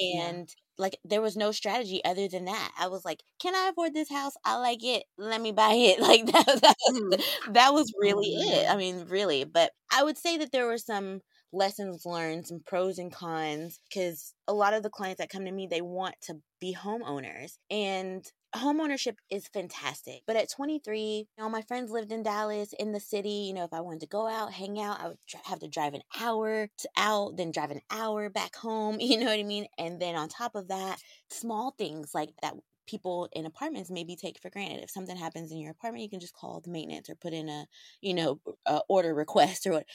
Yeah. 0.00 0.28
And 0.28 0.48
like 0.76 0.98
there 1.04 1.22
was 1.22 1.36
no 1.36 1.52
strategy 1.52 2.00
other 2.04 2.26
than 2.28 2.46
that. 2.46 2.72
I 2.78 2.88
was 2.88 3.04
like, 3.04 3.22
can 3.40 3.54
I 3.54 3.68
afford 3.68 3.94
this 3.94 4.10
house? 4.10 4.32
I 4.44 4.56
like 4.56 4.82
it. 4.82 5.04
Let 5.18 5.40
me 5.40 5.52
buy 5.52 5.74
it. 5.74 6.00
Like 6.04 6.26
that, 6.26 6.46
that, 6.46 6.76
was, 6.88 7.24
that 7.50 7.72
was 7.72 7.90
mm-hmm. 7.90 8.02
really 8.02 8.28
it. 8.28 8.70
I 8.70 8.76
mean, 8.76 9.06
really. 9.08 9.44
But 9.44 9.72
I 9.92 10.02
would 10.02 10.18
say 10.18 10.36
that 10.38 10.52
there 10.52 10.66
were 10.66 10.78
some 10.78 11.20
lessons 11.52 12.02
learned, 12.04 12.46
some 12.46 12.60
pros 12.66 12.98
and 12.98 13.12
cons, 13.12 13.78
because 13.88 14.34
a 14.48 14.52
lot 14.52 14.74
of 14.74 14.82
the 14.82 14.90
clients 14.90 15.18
that 15.18 15.30
come 15.30 15.44
to 15.44 15.52
me, 15.52 15.68
they 15.70 15.80
want 15.80 16.16
to 16.22 16.34
be 16.60 16.74
homeowners. 16.74 17.52
And 17.70 18.24
homeownership 18.54 19.16
is 19.30 19.48
fantastic. 19.48 20.22
But 20.26 20.36
at 20.36 20.50
23, 20.50 21.26
you 21.36 21.42
know, 21.42 21.48
my 21.48 21.62
friends 21.62 21.90
lived 21.90 22.12
in 22.12 22.22
Dallas, 22.22 22.72
in 22.78 22.92
the 22.92 23.00
city. 23.00 23.28
You 23.48 23.54
know, 23.54 23.64
if 23.64 23.72
I 23.72 23.80
wanted 23.80 24.00
to 24.00 24.06
go 24.06 24.26
out, 24.26 24.52
hang 24.52 24.80
out, 24.80 25.00
I 25.00 25.08
would 25.08 25.18
have 25.44 25.60
to 25.60 25.68
drive 25.68 25.94
an 25.94 26.02
hour 26.20 26.68
to 26.78 26.88
out, 26.96 27.36
then 27.36 27.50
drive 27.50 27.70
an 27.70 27.80
hour 27.90 28.30
back 28.30 28.56
home. 28.56 28.98
You 29.14 29.18
know 29.18 29.26
what 29.26 29.38
I 29.38 29.42
mean? 29.44 29.66
And 29.78 30.00
then 30.00 30.16
on 30.16 30.28
top 30.28 30.54
of 30.54 30.68
that, 30.68 30.98
small 31.30 31.72
things 31.78 32.14
like 32.14 32.30
that 32.42 32.54
people 32.86 33.28
in 33.32 33.46
apartments 33.46 33.90
maybe 33.90 34.16
take 34.16 34.38
for 34.40 34.50
granted. 34.50 34.82
If 34.82 34.90
something 34.90 35.16
happens 35.16 35.50
in 35.52 35.58
your 35.58 35.70
apartment, 35.70 36.02
you 36.02 36.10
can 36.10 36.20
just 36.20 36.34
call 36.34 36.60
the 36.60 36.70
maintenance 36.70 37.08
or 37.08 37.14
put 37.14 37.32
in 37.32 37.48
a, 37.48 37.66
you 38.00 38.12
know, 38.14 38.40
a 38.66 38.80
order 38.88 39.14
request 39.14 39.66
or 39.66 39.72
what. 39.72 39.86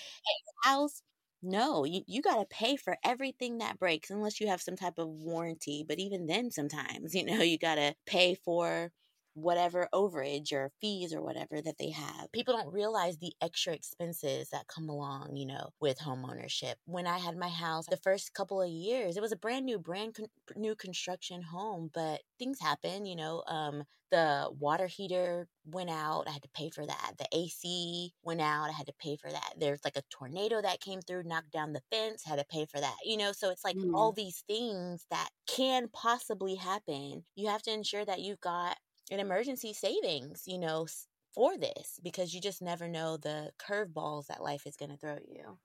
House, 0.64 1.02
no, 1.42 1.86
you, 1.86 2.02
you 2.08 2.22
got 2.22 2.38
to 2.38 2.46
pay 2.46 2.76
for 2.76 2.98
everything 3.04 3.58
that 3.60 3.80
breaks 3.80 4.10
unless 4.10 4.40
you 4.42 4.48
have 4.48 4.62
some 4.62 4.76
type 4.76 4.98
of 4.98 5.08
warranty. 5.08 5.84
But 5.88 6.00
even 6.00 6.28
then, 6.28 6.52
sometimes, 6.52 7.16
you 7.16 7.26
know, 7.26 7.42
you 7.42 7.58
got 7.58 7.76
to 7.76 7.96
pay 8.06 8.36
for 8.36 8.92
whatever 9.40 9.88
overage 9.94 10.52
or 10.52 10.72
fees 10.82 11.14
or 11.14 11.22
whatever 11.22 11.62
that 11.62 11.78
they 11.78 11.90
have. 11.92 12.32
People 12.32 12.56
don't 12.56 12.72
realize 12.74 13.18
the 13.18 13.34
extra 13.42 13.74
expenses 13.74 14.50
that 14.50 14.68
come 14.68 14.90
along, 14.90 15.36
you 15.36 15.46
know, 15.46 15.72
with 15.80 16.00
home 16.00 16.26
ownership. 16.26 16.78
When 16.86 17.08
I 17.08 17.18
had 17.20 17.38
my 17.38 17.50
house, 17.50 17.88
the 17.88 17.98
first 17.98 18.34
couple 18.34 18.62
of 18.62 18.70
years, 18.70 19.18
it 19.18 19.22
was 19.22 19.32
a 19.32 19.38
brand 19.38 19.66
new, 19.66 19.80
brand 19.80 20.16
con- 20.16 20.28
new 20.56 20.76
construction 20.76 21.42
home, 21.44 21.90
but 21.94 22.22
things 22.38 22.60
happen, 22.60 23.06
you 23.06 23.16
know, 23.16 23.44
um, 23.48 23.84
the 24.12 24.50
water 24.60 24.88
heater 24.88 25.48
went 25.66 25.90
out. 25.90 26.28
I 26.28 26.32
had 26.32 26.42
to 26.42 26.50
pay 26.50 26.70
for 26.72 26.86
that. 26.86 27.14
The 27.20 27.28
AC 27.32 28.14
went 28.24 28.42
out. 28.42 28.70
I 28.70 28.72
had 28.72 28.88
to 28.88 28.94
pay 28.94 29.16
for 29.18 29.32
that. 29.32 29.54
There's 29.58 29.84
like 29.84 29.96
a 29.98 30.02
tornado 30.10 30.62
that 30.62 30.80
came 30.82 31.02
through, 31.02 31.24
knocked 31.24 31.52
down 31.52 31.74
the 31.74 31.84
fence, 31.92 32.24
had 32.26 32.40
to 32.40 32.46
pay 32.46 32.66
for 32.66 32.80
that. 32.80 32.98
You 33.04 33.18
know, 33.18 33.32
so 33.32 33.52
it's 33.52 33.64
like 33.64 33.78
Mm. 33.78 33.94
all 33.94 34.12
these 34.12 34.42
things 34.48 35.06
that 35.12 35.30
can 35.48 35.90
possibly 35.90 36.56
happen. 36.56 37.26
You 37.36 37.50
have 37.50 37.62
to 37.64 37.72
ensure 37.72 38.06
that 38.06 38.22
you've 38.22 38.40
got 38.42 38.78
an 39.12 39.20
emergency 39.20 39.74
savings, 39.74 40.44
you 40.46 40.58
know, 40.58 40.88
for 41.34 41.58
this 41.58 42.00
because 42.04 42.34
you 42.34 42.42
just 42.42 42.62
never 42.62 42.88
know 42.88 43.18
the 43.18 43.52
curveballs 43.60 44.28
that 44.28 44.42
life 44.42 44.66
is 44.66 44.76
going 44.76 44.92
to 44.92 44.98
throw 44.98 45.18
you. 45.28 45.60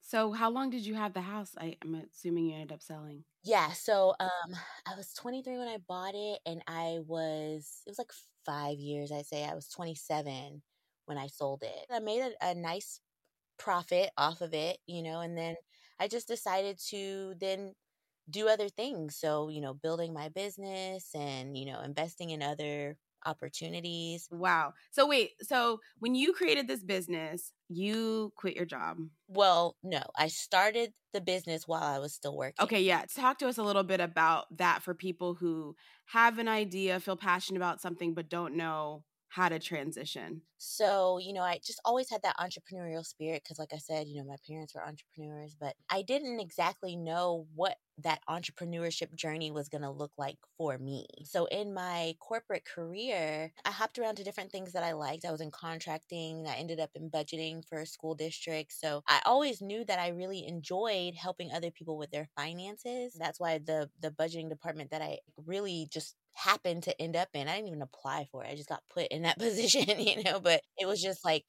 So, 0.00 0.32
how 0.32 0.50
long 0.50 0.70
did 0.70 0.86
you 0.86 0.94
have 0.94 1.12
the 1.12 1.20
house? 1.20 1.54
I, 1.58 1.76
I'm 1.82 1.94
assuming 1.94 2.46
you 2.46 2.54
ended 2.54 2.72
up 2.72 2.82
selling. 2.82 3.24
Yeah, 3.42 3.72
so 3.72 4.14
um 4.20 4.56
I 4.86 4.96
was 4.96 5.14
23 5.14 5.58
when 5.58 5.68
I 5.68 5.78
bought 5.78 6.14
it 6.14 6.40
and 6.46 6.62
I 6.66 7.00
was 7.06 7.82
it 7.86 7.90
was 7.90 7.98
like 7.98 8.12
5 8.44 8.78
years 8.78 9.12
I'd 9.12 9.26
say. 9.26 9.44
I 9.44 9.54
was 9.54 9.68
27 9.68 10.62
when 11.06 11.18
I 11.18 11.26
sold 11.26 11.62
it. 11.62 11.86
I 11.90 12.00
made 12.00 12.20
a, 12.22 12.50
a 12.50 12.54
nice 12.54 13.00
profit 13.58 14.10
off 14.16 14.40
of 14.40 14.54
it, 14.54 14.78
you 14.86 15.02
know, 15.02 15.20
and 15.20 15.36
then 15.36 15.56
I 15.98 16.08
just 16.08 16.28
decided 16.28 16.78
to 16.88 17.34
then 17.38 17.74
do 18.30 18.48
other 18.48 18.68
things. 18.68 19.16
So, 19.16 19.48
you 19.48 19.60
know, 19.60 19.74
building 19.74 20.12
my 20.12 20.28
business 20.28 21.14
and, 21.14 21.56
you 21.56 21.66
know, 21.66 21.80
investing 21.80 22.30
in 22.30 22.42
other 22.42 22.96
opportunities. 23.26 24.28
Wow. 24.30 24.74
So, 24.90 25.06
wait. 25.06 25.32
So, 25.42 25.80
when 25.98 26.14
you 26.14 26.32
created 26.32 26.68
this 26.68 26.82
business, 26.82 27.52
you 27.68 28.32
quit 28.36 28.56
your 28.56 28.64
job. 28.66 28.98
Well, 29.28 29.76
no, 29.82 30.02
I 30.16 30.28
started 30.28 30.92
the 31.12 31.20
business 31.20 31.66
while 31.68 31.82
I 31.82 31.98
was 31.98 32.14
still 32.14 32.36
working. 32.36 32.64
Okay, 32.64 32.82
yeah. 32.82 33.04
Talk 33.06 33.38
to 33.38 33.48
us 33.48 33.58
a 33.58 33.62
little 33.62 33.82
bit 33.82 34.00
about 34.00 34.56
that 34.58 34.82
for 34.82 34.94
people 34.94 35.34
who 35.34 35.76
have 36.06 36.38
an 36.38 36.48
idea, 36.48 37.00
feel 37.00 37.16
passionate 37.16 37.58
about 37.58 37.80
something, 37.80 38.12
but 38.14 38.28
don't 38.28 38.54
know 38.56 39.04
how 39.30 39.48
to 39.48 39.58
transition. 39.58 40.42
So, 40.62 41.16
you 41.16 41.32
know, 41.32 41.40
I 41.40 41.58
just 41.64 41.80
always 41.86 42.10
had 42.10 42.20
that 42.20 42.36
entrepreneurial 42.36 43.04
spirit 43.04 43.42
because, 43.42 43.58
like 43.58 43.72
I 43.72 43.78
said, 43.78 44.06
you 44.06 44.18
know, 44.18 44.28
my 44.28 44.36
parents 44.46 44.74
were 44.74 44.86
entrepreneurs, 44.86 45.56
but 45.58 45.74
I 45.88 46.02
didn't 46.02 46.38
exactly 46.38 46.96
know 46.96 47.48
what 47.54 47.78
that 47.96 48.20
entrepreneurship 48.28 49.14
journey 49.14 49.50
was 49.50 49.70
going 49.70 49.80
to 49.82 49.90
look 49.90 50.12
like 50.18 50.36
for 50.58 50.76
me. 50.76 51.06
So, 51.24 51.46
in 51.46 51.72
my 51.72 52.14
corporate 52.20 52.66
career, 52.66 53.54
I 53.64 53.70
hopped 53.70 53.98
around 53.98 54.16
to 54.16 54.24
different 54.24 54.52
things 54.52 54.72
that 54.74 54.82
I 54.84 54.92
liked. 54.92 55.24
I 55.24 55.32
was 55.32 55.40
in 55.40 55.50
contracting, 55.50 56.46
I 56.46 56.56
ended 56.56 56.78
up 56.78 56.90
in 56.94 57.10
budgeting 57.10 57.66
for 57.66 57.78
a 57.80 57.86
school 57.86 58.14
district. 58.14 58.72
So, 58.74 59.02
I 59.08 59.22
always 59.24 59.62
knew 59.62 59.82
that 59.86 59.98
I 59.98 60.08
really 60.08 60.46
enjoyed 60.46 61.14
helping 61.14 61.50
other 61.52 61.70
people 61.70 61.96
with 61.96 62.10
their 62.10 62.28
finances. 62.36 63.14
That's 63.18 63.40
why 63.40 63.56
the 63.56 63.90
the 63.98 64.10
budgeting 64.10 64.50
department 64.50 64.90
that 64.90 65.00
I 65.00 65.20
really 65.38 65.88
just 65.90 66.16
happened 66.34 66.84
to 66.84 67.00
end 67.00 67.16
up 67.16 67.28
in. 67.34 67.48
I 67.48 67.56
didn't 67.56 67.68
even 67.68 67.82
apply 67.82 68.26
for 68.30 68.44
it. 68.44 68.48
I 68.50 68.56
just 68.56 68.68
got 68.68 68.82
put 68.92 69.08
in 69.08 69.22
that 69.22 69.38
position, 69.40 70.00
you 70.00 70.22
know, 70.22 70.40
but 70.40 70.62
it 70.78 70.86
was 70.86 71.02
just 71.02 71.24
like 71.24 71.44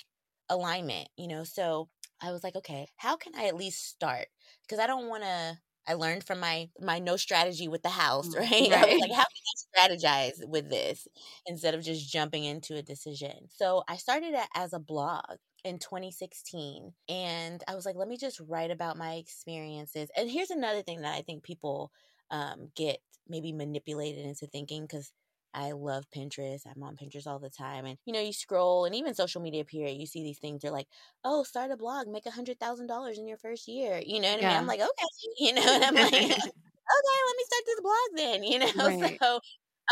alignment, 0.50 1.10
you 1.18 1.28
know. 1.28 1.44
So 1.44 1.90
I 2.22 2.32
was 2.32 2.44
like, 2.44 2.56
okay, 2.56 2.88
how 2.98 3.18
can 3.18 3.34
I 3.36 3.46
at 3.48 3.56
least 3.56 3.88
start? 3.88 4.28
Because 4.64 4.80
I 4.80 4.88
don't 4.88 5.08
want 5.08 5.24
to 5.24 5.58
I 5.88 5.96
learned 5.96 6.24
from 6.24 6.40
my 6.40 6.70
my 6.80 7.00
no 7.00 7.18
strategy 7.18 7.68
with 7.68 7.82
the 7.84 7.90
house, 7.90 8.30
Mm, 8.36 8.38
right? 8.38 8.72
I 8.74 8.86
was 8.86 8.98
like, 9.00 9.12
how 9.12 9.24
can 9.24 9.88
I 9.88 9.96
strategize 9.96 10.48
with 10.48 10.70
this 10.70 11.08
instead 11.46 11.74
of 11.74 11.84
just 11.84 12.12
jumping 12.12 12.44
into 12.44 12.76
a 12.76 12.82
decision? 12.82 13.48
So 13.50 13.84
I 13.88 13.98
started 13.98 14.34
it 14.34 14.48
as 14.56 14.74
a 14.74 14.80
blog 14.80 15.38
in 15.64 15.80
2016 15.80 16.94
and 17.10 17.64
I 17.68 17.76
was 17.76 17.86
like, 17.86 17.96
let 17.96 18.08
me 18.08 18.18
just 18.18 18.40
write 18.48 18.72
about 18.72 18.98
my 18.98 19.16
experiences. 19.16 20.10
And 20.16 20.30
here's 20.30 20.52
another 20.52 20.82
thing 20.84 21.02
that 21.02 21.16
I 21.16 21.22
think 21.22 21.44
people 21.44 21.92
um, 22.30 22.72
get 22.76 23.00
maybe 23.32 23.54
manipulated 23.54 24.26
into 24.26 24.46
thinking 24.48 24.84
because 24.84 25.12
I 25.54 25.72
love 25.74 26.06
Pinterest. 26.16 26.62
I'm 26.66 26.84
on 26.84 26.96
Pinterest 26.96 27.28
all 27.28 27.40
the 27.40 27.50
time. 27.50 27.86
And, 27.86 27.98
you 28.06 28.14
know, 28.14 28.22
you 28.22 28.34
scroll 28.34 28.86
and 28.86 28.96
even 28.96 29.14
social 29.14 29.42
media 29.42 29.66
period, 29.66 29.98
you 29.98 30.06
see 30.06 30.24
these 30.24 30.40
things. 30.40 30.62
They're 30.62 30.72
like, 30.72 30.88
oh, 31.24 31.44
start 31.44 31.72
a 31.72 31.78
blog, 31.78 32.08
make 32.08 32.26
a 32.26 32.30
$100,000 32.30 33.18
in 33.18 33.28
your 33.28 33.38
first 33.38 33.68
year. 33.68 34.02
You 34.06 34.22
know 34.22 34.32
what 34.32 34.42
yeah. 34.42 34.48
I 34.48 34.52
mean? 34.52 34.60
I'm 34.60 34.68
like, 34.68 34.82
okay. 34.82 34.90
You 35.40 35.54
know, 35.54 35.64
and 35.66 35.84
I'm 35.84 35.96
like, 35.96 36.14
okay, 36.14 37.20
let 37.28 37.38
me 37.38 37.44
start 37.46 37.64
this 37.66 37.82
blog 37.82 38.10
then, 38.16 38.44
you 38.44 38.60
know? 38.60 39.00
Right. 39.02 39.20
So 39.22 39.40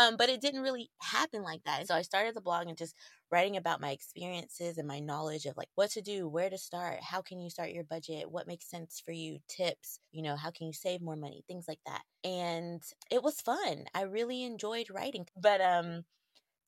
um, 0.00 0.16
but 0.16 0.30
it 0.30 0.40
didn't 0.40 0.62
really 0.62 0.90
happen 1.02 1.42
like 1.42 1.62
that. 1.64 1.80
And 1.80 1.88
So 1.88 1.94
I 1.94 2.02
started 2.02 2.34
the 2.34 2.40
blog 2.40 2.68
and 2.68 2.78
just 2.78 2.96
writing 3.30 3.56
about 3.56 3.80
my 3.80 3.90
experiences 3.92 4.78
and 4.78 4.88
my 4.88 5.00
knowledge 5.00 5.46
of 5.46 5.56
like 5.56 5.68
what 5.76 5.90
to 5.92 6.02
do, 6.02 6.28
where 6.28 6.50
to 6.50 6.58
start, 6.58 7.00
how 7.02 7.22
can 7.22 7.40
you 7.40 7.50
start 7.50 7.72
your 7.72 7.84
budget, 7.84 8.30
what 8.30 8.46
makes 8.48 8.68
sense 8.70 9.02
for 9.04 9.12
you, 9.12 9.38
tips, 9.48 10.00
you 10.12 10.22
know, 10.22 10.36
how 10.36 10.50
can 10.50 10.66
you 10.66 10.72
save 10.72 11.02
more 11.02 11.16
money, 11.16 11.44
things 11.48 11.66
like 11.68 11.80
that. 11.86 12.02
And 12.24 12.82
it 13.10 13.22
was 13.22 13.40
fun. 13.40 13.84
I 13.94 14.02
really 14.02 14.44
enjoyed 14.44 14.90
writing. 14.90 15.26
But 15.36 15.60
um 15.60 16.04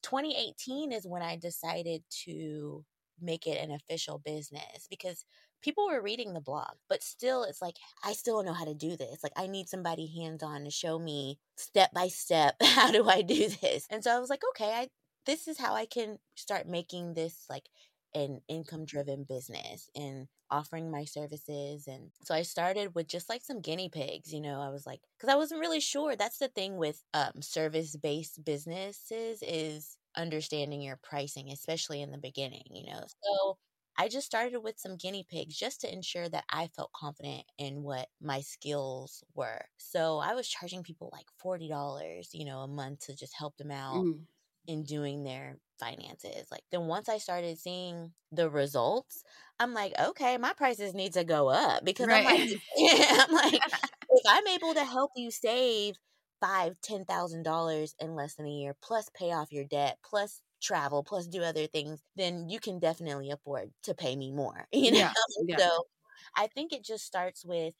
2018 0.02 0.92
is 0.92 1.06
when 1.06 1.22
I 1.22 1.36
decided 1.36 2.02
to 2.24 2.84
make 3.22 3.46
it 3.46 3.62
an 3.62 3.70
official 3.70 4.18
business 4.18 4.86
because 4.90 5.24
people 5.62 5.86
were 5.86 6.02
reading 6.02 6.32
the 6.32 6.40
blog, 6.40 6.74
but 6.88 7.02
still, 7.02 7.44
it's 7.44 7.62
like, 7.62 7.76
I 8.04 8.12
still 8.12 8.36
don't 8.36 8.46
know 8.46 8.52
how 8.52 8.64
to 8.64 8.74
do 8.74 8.96
this. 8.96 9.22
Like, 9.22 9.32
I 9.36 9.46
need 9.46 9.68
somebody 9.68 10.06
hands 10.06 10.42
on 10.42 10.64
to 10.64 10.70
show 10.70 10.98
me 10.98 11.38
step 11.56 11.92
by 11.94 12.08
step 12.08 12.56
how 12.62 12.90
do 12.90 13.08
I 13.08 13.22
do 13.22 13.48
this. 13.48 13.86
And 13.90 14.02
so 14.02 14.14
I 14.14 14.18
was 14.18 14.30
like, 14.30 14.42
okay, 14.50 14.72
I 14.72 14.88
this 15.24 15.46
is 15.46 15.58
how 15.58 15.74
I 15.74 15.86
can 15.86 16.18
start 16.34 16.66
making 16.66 17.14
this 17.14 17.46
like 17.48 17.68
an 18.14 18.40
income 18.48 18.84
driven 18.84 19.24
business 19.24 19.88
and 19.94 20.26
offering 20.50 20.90
my 20.90 21.02
services 21.02 21.86
and 21.86 22.10
so 22.24 22.34
i 22.34 22.42
started 22.42 22.94
with 22.94 23.08
just 23.08 23.30
like 23.30 23.42
some 23.42 23.62
guinea 23.62 23.88
pigs 23.88 24.34
you 24.34 24.40
know 24.40 24.60
i 24.60 24.68
was 24.68 24.84
like 24.84 25.00
because 25.16 25.32
i 25.32 25.36
wasn't 25.36 25.58
really 25.58 25.80
sure 25.80 26.14
that's 26.14 26.36
the 26.36 26.48
thing 26.48 26.76
with 26.76 27.02
um, 27.14 27.40
service 27.40 27.96
based 27.96 28.44
businesses 28.44 29.42
is 29.42 29.96
understanding 30.16 30.82
your 30.82 30.98
pricing 31.02 31.50
especially 31.50 32.02
in 32.02 32.10
the 32.10 32.18
beginning 32.18 32.64
you 32.70 32.86
know 32.86 33.04
so 33.22 33.56
I 33.96 34.08
just 34.08 34.26
started 34.26 34.58
with 34.58 34.78
some 34.78 34.96
guinea 34.96 35.26
pigs 35.28 35.56
just 35.56 35.82
to 35.82 35.92
ensure 35.92 36.28
that 36.28 36.44
I 36.50 36.68
felt 36.68 36.92
confident 36.92 37.44
in 37.58 37.82
what 37.82 38.08
my 38.20 38.40
skills 38.40 39.22
were. 39.34 39.64
So 39.76 40.18
I 40.18 40.34
was 40.34 40.48
charging 40.48 40.82
people 40.82 41.10
like 41.12 41.26
$40, 41.44 42.28
you 42.32 42.46
know, 42.46 42.60
a 42.60 42.68
month 42.68 43.00
to 43.06 43.14
just 43.14 43.36
help 43.36 43.56
them 43.58 43.70
out 43.70 43.96
mm. 43.96 44.20
in 44.66 44.84
doing 44.84 45.24
their 45.24 45.58
finances. 45.78 46.46
Like 46.50 46.62
then 46.70 46.86
once 46.86 47.08
I 47.08 47.18
started 47.18 47.58
seeing 47.58 48.12
the 48.30 48.48
results, 48.48 49.24
I'm 49.60 49.74
like, 49.74 49.92
okay, 50.00 50.38
my 50.38 50.54
prices 50.54 50.94
need 50.94 51.12
to 51.14 51.24
go 51.24 51.48
up 51.48 51.84
because 51.84 52.06
right. 52.06 52.26
I'm 52.26 52.38
like, 52.38 52.60
I'm 53.10 53.34
like, 53.52 53.60
if 54.08 54.22
I'm 54.26 54.46
able 54.48 54.74
to 54.74 54.84
help 54.84 55.10
you 55.16 55.30
save 55.30 55.96
five, 56.42 56.76
ten 56.82 57.06
thousand 57.06 57.44
dollars 57.44 57.94
in 58.00 58.14
less 58.14 58.34
than 58.34 58.46
a 58.46 58.50
year, 58.50 58.76
plus 58.82 59.08
pay 59.14 59.32
off 59.32 59.52
your 59.52 59.64
debt, 59.64 59.98
plus 60.04 60.42
travel 60.62 61.02
plus 61.02 61.26
do 61.26 61.42
other 61.42 61.66
things, 61.66 62.02
then 62.16 62.48
you 62.48 62.60
can 62.60 62.78
definitely 62.78 63.30
afford 63.30 63.70
to 63.82 63.94
pay 63.94 64.16
me 64.16 64.30
more. 64.30 64.66
You 64.72 64.90
know? 64.92 64.98
Yeah, 64.98 65.12
yeah. 65.46 65.56
So 65.58 65.86
I 66.36 66.48
think 66.48 66.72
it 66.72 66.84
just 66.84 67.04
starts 67.04 67.44
with 67.44 67.74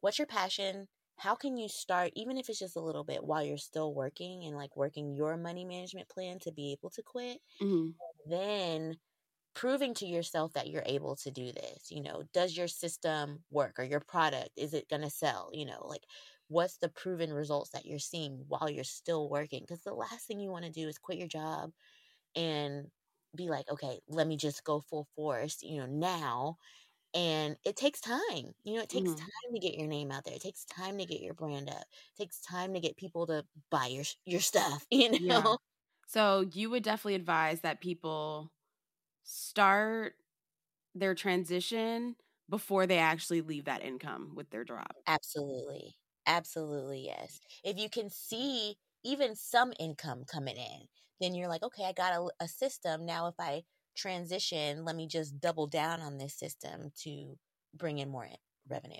what's 0.00 0.18
your 0.18 0.26
passion? 0.26 0.88
How 1.16 1.34
can 1.34 1.56
you 1.56 1.68
start, 1.68 2.10
even 2.16 2.36
if 2.36 2.48
it's 2.48 2.58
just 2.58 2.76
a 2.76 2.80
little 2.80 3.04
bit 3.04 3.24
while 3.24 3.42
you're 3.44 3.56
still 3.56 3.94
working 3.94 4.44
and 4.44 4.56
like 4.56 4.76
working 4.76 5.14
your 5.14 5.36
money 5.36 5.64
management 5.64 6.08
plan 6.08 6.38
to 6.40 6.52
be 6.52 6.72
able 6.72 6.90
to 6.90 7.02
quit? 7.02 7.38
Mm-hmm. 7.62 7.90
Then 8.28 8.96
proving 9.54 9.94
to 9.94 10.06
yourself 10.06 10.52
that 10.54 10.68
you're 10.68 10.82
able 10.84 11.16
to 11.16 11.30
do 11.30 11.52
this. 11.52 11.90
You 11.90 12.02
know, 12.02 12.24
does 12.34 12.56
your 12.56 12.68
system 12.68 13.44
work 13.50 13.78
or 13.78 13.84
your 13.84 14.00
product, 14.00 14.50
is 14.56 14.74
it 14.74 14.88
going 14.88 15.02
to 15.02 15.10
sell? 15.10 15.50
You 15.52 15.66
know, 15.66 15.86
like 15.88 16.02
what's 16.54 16.78
the 16.78 16.88
proven 16.88 17.32
results 17.32 17.70
that 17.70 17.84
you're 17.84 17.98
seeing 17.98 18.44
while 18.48 18.70
you're 18.70 18.84
still 18.84 19.28
working? 19.28 19.60
Because 19.62 19.82
the 19.82 19.92
last 19.94 20.26
thing 20.26 20.40
you 20.40 20.50
want 20.50 20.64
to 20.64 20.70
do 20.70 20.88
is 20.88 20.98
quit 20.98 21.18
your 21.18 21.28
job 21.28 21.72
and 22.36 22.86
be 23.36 23.48
like, 23.48 23.70
okay, 23.70 23.98
let 24.08 24.26
me 24.28 24.36
just 24.36 24.64
go 24.64 24.80
full 24.80 25.08
force, 25.16 25.58
you 25.62 25.78
know, 25.80 25.86
now. 25.86 26.56
And 27.14 27.56
it 27.64 27.76
takes 27.76 28.00
time. 28.00 28.54
You 28.64 28.76
know, 28.76 28.82
it 28.82 28.88
takes 28.88 29.10
mm-hmm. 29.10 29.18
time 29.18 29.54
to 29.54 29.60
get 29.60 29.76
your 29.78 29.88
name 29.88 30.12
out 30.12 30.24
there. 30.24 30.34
It 30.34 30.42
takes 30.42 30.64
time 30.66 30.98
to 30.98 31.06
get 31.06 31.20
your 31.20 31.34
brand 31.34 31.68
up. 31.70 31.84
It 32.16 32.22
takes 32.22 32.40
time 32.40 32.74
to 32.74 32.80
get 32.80 32.96
people 32.96 33.26
to 33.28 33.44
buy 33.70 33.86
your 33.86 34.04
your 34.26 34.40
stuff, 34.40 34.86
you 34.90 35.10
know. 35.26 35.42
Yeah. 35.44 35.56
So, 36.06 36.46
you 36.52 36.70
would 36.70 36.82
definitely 36.84 37.16
advise 37.16 37.60
that 37.62 37.80
people 37.80 38.52
start 39.24 40.14
their 40.94 41.14
transition 41.14 42.16
before 42.48 42.86
they 42.86 42.98
actually 42.98 43.40
leave 43.40 43.64
that 43.64 43.82
income 43.82 44.32
with 44.34 44.50
their 44.50 44.64
job. 44.64 44.86
Absolutely. 45.06 45.96
Absolutely, 46.26 47.04
yes. 47.04 47.40
If 47.62 47.78
you 47.78 47.88
can 47.88 48.10
see 48.10 48.76
even 49.04 49.36
some 49.36 49.72
income 49.78 50.24
coming 50.26 50.56
in, 50.56 50.88
then 51.20 51.34
you're 51.34 51.48
like, 51.48 51.62
okay, 51.62 51.84
I 51.84 51.92
got 51.92 52.12
a, 52.12 52.44
a 52.44 52.48
system. 52.48 53.06
Now, 53.06 53.28
if 53.28 53.34
I 53.38 53.62
transition, 53.96 54.84
let 54.84 54.96
me 54.96 55.06
just 55.06 55.40
double 55.40 55.66
down 55.66 56.00
on 56.00 56.18
this 56.18 56.34
system 56.34 56.90
to 57.02 57.36
bring 57.74 57.98
in 57.98 58.08
more 58.08 58.28
revenue. 58.68 58.96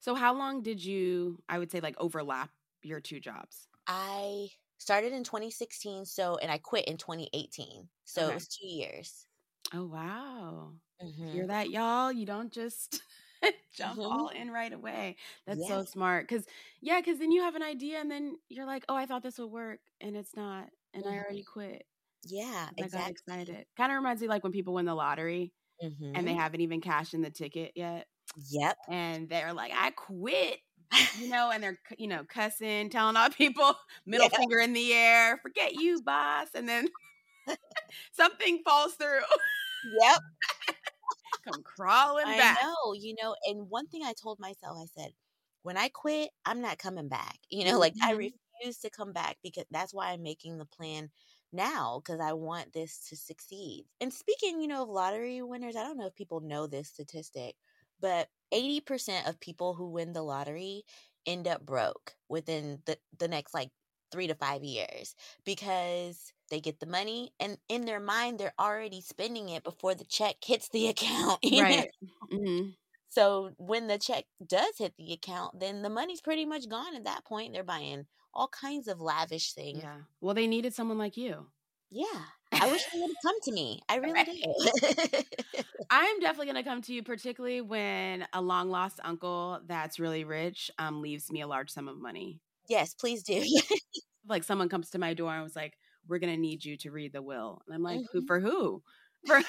So, 0.00 0.14
how 0.14 0.34
long 0.34 0.62
did 0.62 0.84
you, 0.84 1.42
I 1.48 1.58
would 1.58 1.70
say, 1.70 1.80
like 1.80 1.96
overlap 1.98 2.50
your 2.82 3.00
two 3.00 3.20
jobs? 3.20 3.66
I 3.86 4.48
started 4.78 5.12
in 5.12 5.24
2016, 5.24 6.04
so, 6.04 6.36
and 6.36 6.50
I 6.52 6.58
quit 6.58 6.84
in 6.84 6.96
2018. 6.96 7.88
So, 8.04 8.22
okay. 8.22 8.30
it 8.30 8.34
was 8.34 8.48
two 8.48 8.66
years. 8.66 9.26
Oh, 9.74 9.86
wow. 9.86 10.72
Mm-hmm. 11.02 11.32
Hear 11.32 11.46
that, 11.48 11.70
y'all? 11.70 12.12
You 12.12 12.26
don't 12.26 12.52
just. 12.52 13.02
jump 13.74 13.98
mm-hmm. 13.98 14.00
all 14.00 14.28
in 14.28 14.50
right 14.50 14.72
away. 14.72 15.16
That's 15.46 15.60
yes. 15.60 15.68
so 15.68 15.84
smart. 15.84 16.28
Cause 16.28 16.44
yeah, 16.80 17.00
cause 17.00 17.18
then 17.18 17.30
you 17.30 17.42
have 17.42 17.54
an 17.54 17.62
idea 17.62 18.00
and 18.00 18.10
then 18.10 18.36
you're 18.48 18.66
like, 18.66 18.84
oh, 18.88 18.96
I 18.96 19.06
thought 19.06 19.22
this 19.22 19.38
would 19.38 19.50
work 19.50 19.80
and 20.00 20.16
it's 20.16 20.36
not 20.36 20.68
and 20.94 21.04
mm-hmm. 21.04 21.14
I 21.14 21.18
already 21.18 21.42
quit. 21.42 21.84
Yeah, 22.24 22.68
I 22.68 22.70
exactly. 22.76 22.98
got 22.98 23.10
excited. 23.10 23.66
Kind 23.76 23.92
of 23.92 23.96
reminds 23.96 24.22
me 24.22 24.28
like 24.28 24.42
when 24.42 24.52
people 24.52 24.74
win 24.74 24.86
the 24.86 24.94
lottery 24.94 25.52
mm-hmm. 25.82 26.12
and 26.14 26.26
they 26.26 26.32
mm-hmm. 26.32 26.40
haven't 26.40 26.60
even 26.60 26.80
cashed 26.80 27.14
in 27.14 27.22
the 27.22 27.30
ticket 27.30 27.72
yet. 27.74 28.06
Yep. 28.50 28.76
And 28.88 29.28
they're 29.28 29.52
like, 29.52 29.72
I 29.74 29.90
quit. 29.90 30.58
you 31.20 31.28
know, 31.30 31.50
and 31.50 31.62
they're 31.62 31.78
you 31.98 32.08
know 32.08 32.24
cussing, 32.28 32.90
telling 32.90 33.16
all 33.16 33.30
people 33.36 33.74
middle 34.06 34.28
yeah. 34.32 34.38
finger 34.38 34.58
in 34.58 34.72
the 34.72 34.92
air, 34.92 35.38
forget 35.42 35.74
you, 35.74 36.02
boss, 36.02 36.48
and 36.54 36.68
then 36.68 36.88
something 38.12 38.62
falls 38.64 38.94
through. 38.94 39.20
Yep. 40.00 40.76
Come 41.52 41.62
crawling 41.62 42.24
back. 42.24 42.58
I 42.60 42.62
know, 42.62 42.94
you 42.94 43.14
know, 43.22 43.34
and 43.46 43.68
one 43.68 43.86
thing 43.86 44.02
I 44.04 44.12
told 44.20 44.38
myself, 44.38 44.78
I 44.80 44.86
said, 45.00 45.12
when 45.62 45.76
I 45.76 45.88
quit, 45.88 46.30
I'm 46.44 46.60
not 46.60 46.78
coming 46.78 47.08
back. 47.08 47.38
You 47.50 47.64
know, 47.64 47.78
like 47.78 47.94
mm-hmm. 47.94 48.08
I 48.08 48.12
refuse 48.12 48.78
to 48.82 48.90
come 48.90 49.12
back 49.12 49.36
because 49.42 49.64
that's 49.70 49.94
why 49.94 50.12
I'm 50.12 50.22
making 50.22 50.58
the 50.58 50.66
plan 50.66 51.10
now 51.52 52.00
because 52.02 52.20
I 52.20 52.32
want 52.32 52.72
this 52.72 52.98
to 53.08 53.16
succeed. 53.16 53.84
And 54.00 54.12
speaking, 54.12 54.60
you 54.60 54.68
know, 54.68 54.82
of 54.82 54.88
lottery 54.88 55.42
winners, 55.42 55.76
I 55.76 55.82
don't 55.82 55.98
know 55.98 56.06
if 56.06 56.14
people 56.14 56.40
know 56.40 56.66
this 56.66 56.88
statistic, 56.88 57.54
but 58.00 58.28
80% 58.52 59.28
of 59.28 59.40
people 59.40 59.74
who 59.74 59.90
win 59.90 60.12
the 60.12 60.22
lottery 60.22 60.84
end 61.26 61.46
up 61.46 61.64
broke 61.64 62.14
within 62.28 62.78
the, 62.86 62.96
the 63.18 63.28
next 63.28 63.52
like 63.52 63.70
three 64.10 64.26
to 64.26 64.34
five 64.34 64.62
years 64.64 65.14
because 65.44 66.32
they 66.50 66.60
get 66.60 66.80
the 66.80 66.86
money 66.86 67.32
and 67.40 67.58
in 67.68 67.84
their 67.84 68.00
mind 68.00 68.38
they're 68.38 68.54
already 68.58 69.00
spending 69.00 69.48
it 69.48 69.62
before 69.64 69.94
the 69.94 70.04
check 70.04 70.36
hits 70.44 70.68
the 70.68 70.86
account. 70.88 71.38
right. 71.44 71.90
Mm-hmm. 72.32 72.70
So 73.10 73.50
when 73.56 73.86
the 73.86 73.98
check 73.98 74.24
does 74.46 74.76
hit 74.78 74.94
the 74.98 75.12
account, 75.12 75.60
then 75.60 75.82
the 75.82 75.90
money's 75.90 76.20
pretty 76.20 76.44
much 76.44 76.68
gone 76.68 76.94
at 76.94 77.04
that 77.04 77.24
point. 77.24 77.54
They're 77.54 77.64
buying 77.64 78.06
all 78.34 78.48
kinds 78.48 78.86
of 78.86 79.00
lavish 79.00 79.54
things. 79.54 79.80
Yeah. 79.82 79.96
Well, 80.20 80.34
they 80.34 80.46
needed 80.46 80.74
someone 80.74 80.98
like 80.98 81.16
you. 81.16 81.46
Yeah. 81.90 82.04
I 82.52 82.70
wish 82.70 82.84
they 82.92 83.00
would 83.00 83.10
have 83.10 83.16
come 83.24 83.40
to 83.42 83.52
me. 83.52 83.80
I 83.88 83.96
really 83.96 84.24
do. 84.24 85.22
I'm 85.90 86.20
definitely 86.20 86.52
going 86.52 86.62
to 86.62 86.68
come 86.68 86.82
to 86.82 86.92
you, 86.92 87.02
particularly 87.02 87.60
when 87.60 88.26
a 88.32 88.40
long 88.40 88.70
lost 88.70 89.00
uncle 89.02 89.60
that's 89.66 89.98
really 89.98 90.24
rich 90.24 90.70
um, 90.78 91.02
leaves 91.02 91.30
me 91.30 91.40
a 91.40 91.46
large 91.46 91.70
sum 91.70 91.88
of 91.88 91.98
money. 91.98 92.40
Yes, 92.68 92.94
please 92.94 93.22
do. 93.22 93.42
like 94.28 94.44
someone 94.44 94.68
comes 94.68 94.90
to 94.90 94.98
my 94.98 95.14
door 95.14 95.32
and 95.32 95.42
was 95.42 95.56
like, 95.56 95.76
"We're 96.06 96.18
going 96.18 96.34
to 96.34 96.40
need 96.40 96.64
you 96.64 96.76
to 96.78 96.90
read 96.90 97.12
the 97.12 97.22
will," 97.22 97.62
and 97.66 97.74
I'm 97.74 97.82
like, 97.82 98.00
mm-hmm. 98.00 98.18
"Who 98.18 98.26
for 98.26 98.40
who?" 98.40 98.82
For 99.26 99.36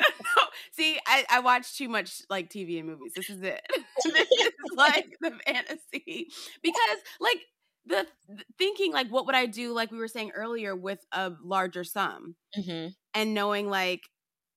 don't 0.00 0.20
know. 0.20 0.44
See, 0.72 0.98
I, 1.06 1.24
I 1.30 1.40
watch 1.40 1.76
too 1.76 1.88
much 1.88 2.22
like 2.28 2.50
TV 2.50 2.78
and 2.78 2.88
movies. 2.88 3.12
This 3.14 3.30
is 3.30 3.42
it. 3.42 3.60
this 4.04 4.28
is 4.30 4.50
like 4.76 5.16
the 5.20 5.32
fantasy 5.46 6.28
because 6.62 6.98
like 7.20 7.40
the, 7.86 8.06
the, 8.28 8.44
thinking 8.58 8.92
like 8.92 9.08
what 9.08 9.26
would 9.26 9.34
I 9.34 9.46
do 9.46 9.72
like 9.72 9.90
we 9.90 9.98
were 9.98 10.08
saying 10.08 10.32
earlier 10.34 10.74
with 10.74 11.04
a 11.12 11.32
larger 11.42 11.84
sum 11.84 12.34
mm-hmm. 12.58 12.88
and 13.12 13.34
knowing 13.34 13.68
like 13.68 14.00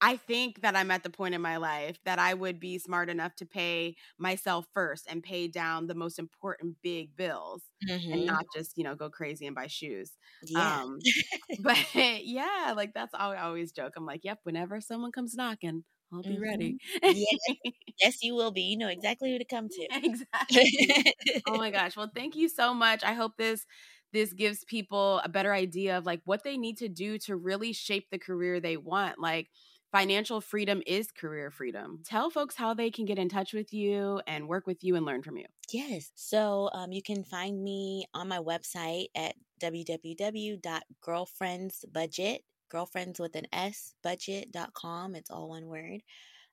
I 0.02 0.18
think 0.18 0.62
that 0.62 0.76
I'm 0.76 0.92
at 0.92 1.04
the 1.04 1.10
point 1.10 1.34
in 1.34 1.42
my 1.42 1.58
life 1.58 1.98
that 2.06 2.20
I 2.20 2.34
would 2.34 2.60
be 2.60 2.78
smart 2.78 3.10
enough 3.10 3.36
to 3.38 3.46
pay 3.46 3.96
myself 4.20 4.68
first 4.74 5.08
and 5.10 5.24
pay 5.24 5.48
down 5.48 5.88
the 5.88 5.96
most 5.96 6.20
important 6.20 6.78
big 6.84 7.16
bills 7.16 7.64
mm-hmm. 7.88 8.14
and 8.14 8.26
not 8.26 8.46
just, 8.56 8.78
you 8.78 8.84
know, 8.84 8.96
go 8.96 9.10
crazy 9.10 9.48
and 9.48 9.56
buy 9.56 9.68
shoes. 9.68 10.12
Yeah. 10.44 10.82
Um, 10.82 11.00
but 11.62 11.78
yeah, 11.96 12.74
like 12.76 12.94
that's 12.94 13.16
how 13.16 13.32
I 13.32 13.42
always 13.42 13.72
joke. 13.72 13.94
I'm 13.98 14.06
like, 14.06 14.24
yep, 14.24 14.40
whenever 14.44 14.82
someone 14.82 15.12
comes 15.12 15.36
knocking, 15.36 15.84
I'll 16.14 16.22
be 16.22 16.30
mm-hmm. 16.30 16.44
ready. 16.44 16.78
yes. 17.02 17.58
yes, 18.00 18.18
you 18.24 18.36
will 18.36 18.52
be. 18.52 18.62
You 18.62 18.78
know 18.78 18.88
exactly 18.88 19.32
who 19.32 19.40
to 19.40 19.46
come 19.46 19.68
to. 19.68 19.88
Exactly. 19.92 21.14
oh 21.48 21.58
my 21.58 21.72
gosh. 21.72 21.98
Well, 21.98 22.12
thank 22.14 22.36
you 22.36 22.50
so 22.50 22.74
much. 22.74 23.04
I 23.04 23.14
hope 23.14 23.34
this 23.38 23.66
this 24.14 24.32
gives 24.32 24.64
people 24.64 25.20
a 25.24 25.30
better 25.30 25.54
idea 25.54 25.98
of 25.98 26.06
like 26.06 26.22
what 26.24 26.44
they 26.44 26.58
need 26.58 26.78
to 26.78 26.88
do 26.88 27.18
to 27.18 27.36
really 27.36 27.74
shape 27.74 28.08
the 28.10 28.20
career 28.20 28.60
they 28.60 28.78
want. 28.78 29.20
Like 29.20 29.50
financial 29.92 30.42
freedom 30.42 30.82
is 30.86 31.12
career 31.12 31.50
freedom. 31.52 32.02
Tell 32.06 32.30
folks 32.30 32.56
how 32.56 32.74
they 32.74 32.92
can 32.92 33.06
get 33.06 33.18
in 33.18 33.30
touch 33.30 33.54
with 33.54 33.74
you 33.74 34.22
and 34.28 34.48
work 34.48 34.68
with 34.68 34.84
you 34.84 34.96
and 34.96 35.06
learn 35.06 35.24
from 35.24 35.38
you. 35.38 35.46
Yes. 35.72 36.12
So 36.16 36.70
um, 36.74 36.92
you 36.92 37.02
can 37.02 37.24
find 37.24 37.64
me 37.64 38.06
on 38.14 38.28
my 38.28 38.40
website 38.40 39.06
at 39.16 39.36
www.girlfriendsbudget 39.62 42.40
girlfriends 42.70 43.18
with 43.20 43.36
an 43.36 43.48
S 43.54 43.94
budget.com. 44.04 45.16
It's 45.16 45.32
all 45.32 45.50
one 45.50 45.68
word. 45.68 46.02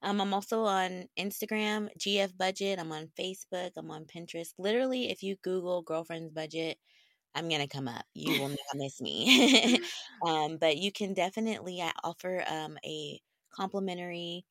Um, 0.02 0.20
I'm 0.20 0.34
also 0.34 0.64
on 0.64 1.06
Instagram, 1.18 1.88
GF 1.98 2.36
Budget. 2.36 2.78
I'm 2.78 2.92
on 2.92 3.08
Facebook. 3.18 3.70
I'm 3.76 3.90
on 3.90 4.04
Pinterest. 4.04 4.52
Literally, 4.58 5.10
if 5.10 5.22
you 5.22 5.36
Google 5.42 5.82
girlfriends 5.82 6.30
budget, 6.30 6.78
I'm 7.34 7.48
gonna 7.48 7.68
come 7.68 7.88
up. 7.88 8.04
You 8.14 8.36
will 8.36 8.48
not 8.50 8.58
miss 8.74 9.00
me. 9.00 9.80
um, 10.26 10.56
but 10.58 10.76
you 10.78 10.92
can 10.92 11.14
definitely 11.14 11.80
I 11.80 11.92
offer 12.02 12.44
um, 12.48 12.78
a 12.84 13.20
complimentary 13.52 14.44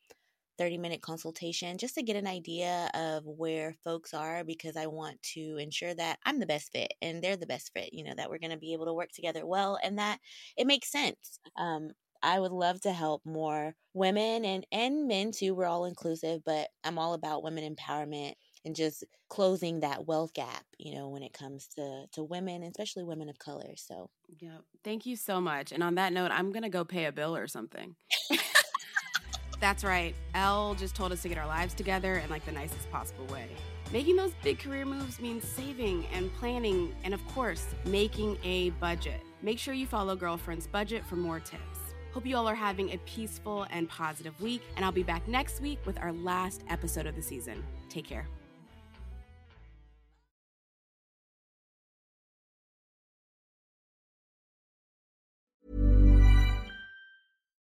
30 0.58 0.78
minute 0.78 1.02
consultation 1.02 1.78
just 1.78 1.96
to 1.96 2.04
get 2.04 2.15
an 2.15 2.28
idea 2.28 2.89
of 2.93 3.26
where 3.26 3.76
folks 3.84 4.13
are 4.13 4.43
because 4.43 4.78
I 4.78 4.88
want 4.88 5.22
to 5.34 5.58
ensure 5.58 5.93
that 5.96 6.19
I'm 6.26 6.39
the 6.39 6.46
best 6.46 6.72
fit 6.72 6.93
and 7.02 7.24
they're 7.24 7.38
the 7.38 7.48
best 7.48 7.72
fit, 7.74 7.93
you 7.93 8.04
know, 8.04 8.13
that 8.15 8.30
we're 8.30 8.38
going 8.39 8.52
to 8.52 8.58
be 8.58 8.74
able 8.74 8.86
to 8.86 8.93
work 8.93 9.12
together 9.12 9.46
well 9.46 9.80
and 9.84 9.98
that 10.00 10.19
it 10.58 10.67
makes 10.67 10.91
sense. 10.91 11.39
Um, 11.58 11.89
I 12.22 12.39
would 12.39 12.52
love 12.52 12.80
to 12.82 12.93
help 12.93 13.22
more 13.26 13.76
women 13.93 14.46
and, 14.46 14.65
and 14.72 15.08
men 15.08 15.32
too. 15.32 15.54
We're 15.56 15.65
all 15.65 15.86
inclusive, 15.86 16.41
but 16.46 16.69
I'm 16.84 16.98
all 17.00 17.13
about 17.15 17.43
women 17.43 17.76
empowerment 17.76 18.34
and 18.65 18.76
just 18.76 19.04
closing 19.30 19.82
that 19.82 20.08
wealth 20.08 20.34
gap, 20.34 20.63
you 20.78 20.93
know, 20.93 21.10
when 21.10 21.23
it 21.23 21.34
comes 21.34 21.67
to, 21.76 22.06
to 22.13 22.23
women, 22.23 22.63
especially 22.63 23.04
women 23.04 23.30
of 23.30 23.39
color. 23.39 23.71
So, 23.76 24.10
yeah, 24.39 24.58
thank 24.84 25.06
you 25.06 25.15
so 25.15 25.41
much. 25.41 25.71
And 25.71 25.84
on 25.84 25.95
that 25.95 26.13
note, 26.13 26.32
I'm 26.32 26.52
going 26.52 26.63
to 26.63 26.69
go 26.69 26.84
pay 26.84 27.06
a 27.06 27.12
bill 27.12 27.36
or 27.36 27.47
something. 27.47 27.95
That's 29.60 29.84
right. 29.84 30.13
Elle 30.34 30.76
just 30.76 30.95
told 30.95 31.12
us 31.12 31.21
to 31.21 31.30
get 31.30 31.38
our 31.38 31.47
lives 31.47 31.73
together 31.73 32.15
in 32.15 32.30
like 32.30 32.45
the 32.45 32.52
nicest 32.52 32.89
possible 32.91 33.26
way. 33.28 33.47
Making 33.91 34.15
those 34.15 34.34
big 34.43 34.60
career 34.60 34.86
moves 34.86 35.19
means 35.19 35.47
saving 35.47 36.06
and 36.13 36.34
planning, 36.36 36.93
and 37.04 37.13
of 37.13 37.26
course, 37.28 37.67
making 37.86 38.38
a 38.43 38.71
budget. 38.71 39.21
Make 39.41 39.60
sure 39.60 39.73
you 39.73 39.86
follow 39.86 40.15
Girlfriend's 40.15 40.67
Budget 40.67 41.06
for 41.06 41.15
more 41.15 41.39
tips. 41.39 41.62
Hope 42.13 42.26
you 42.26 42.36
all 42.36 42.47
are 42.47 42.56
having 42.56 42.91
a 42.91 42.97
peaceful 42.99 43.65
and 43.71 43.89
positive 43.89 44.39
week, 44.41 44.62
and 44.76 44.86
I'll 44.86 44.91
be 44.91 45.04
back 45.04 45.28
next 45.28 45.62
week 45.62 45.80
with 45.86 45.99
our 45.99 46.12
last 46.12 46.63
episode 46.69 47.08
of 47.08 47.15
the 47.15 47.21
season. 47.21 47.63
Take 47.89 48.06
care. 48.06 48.28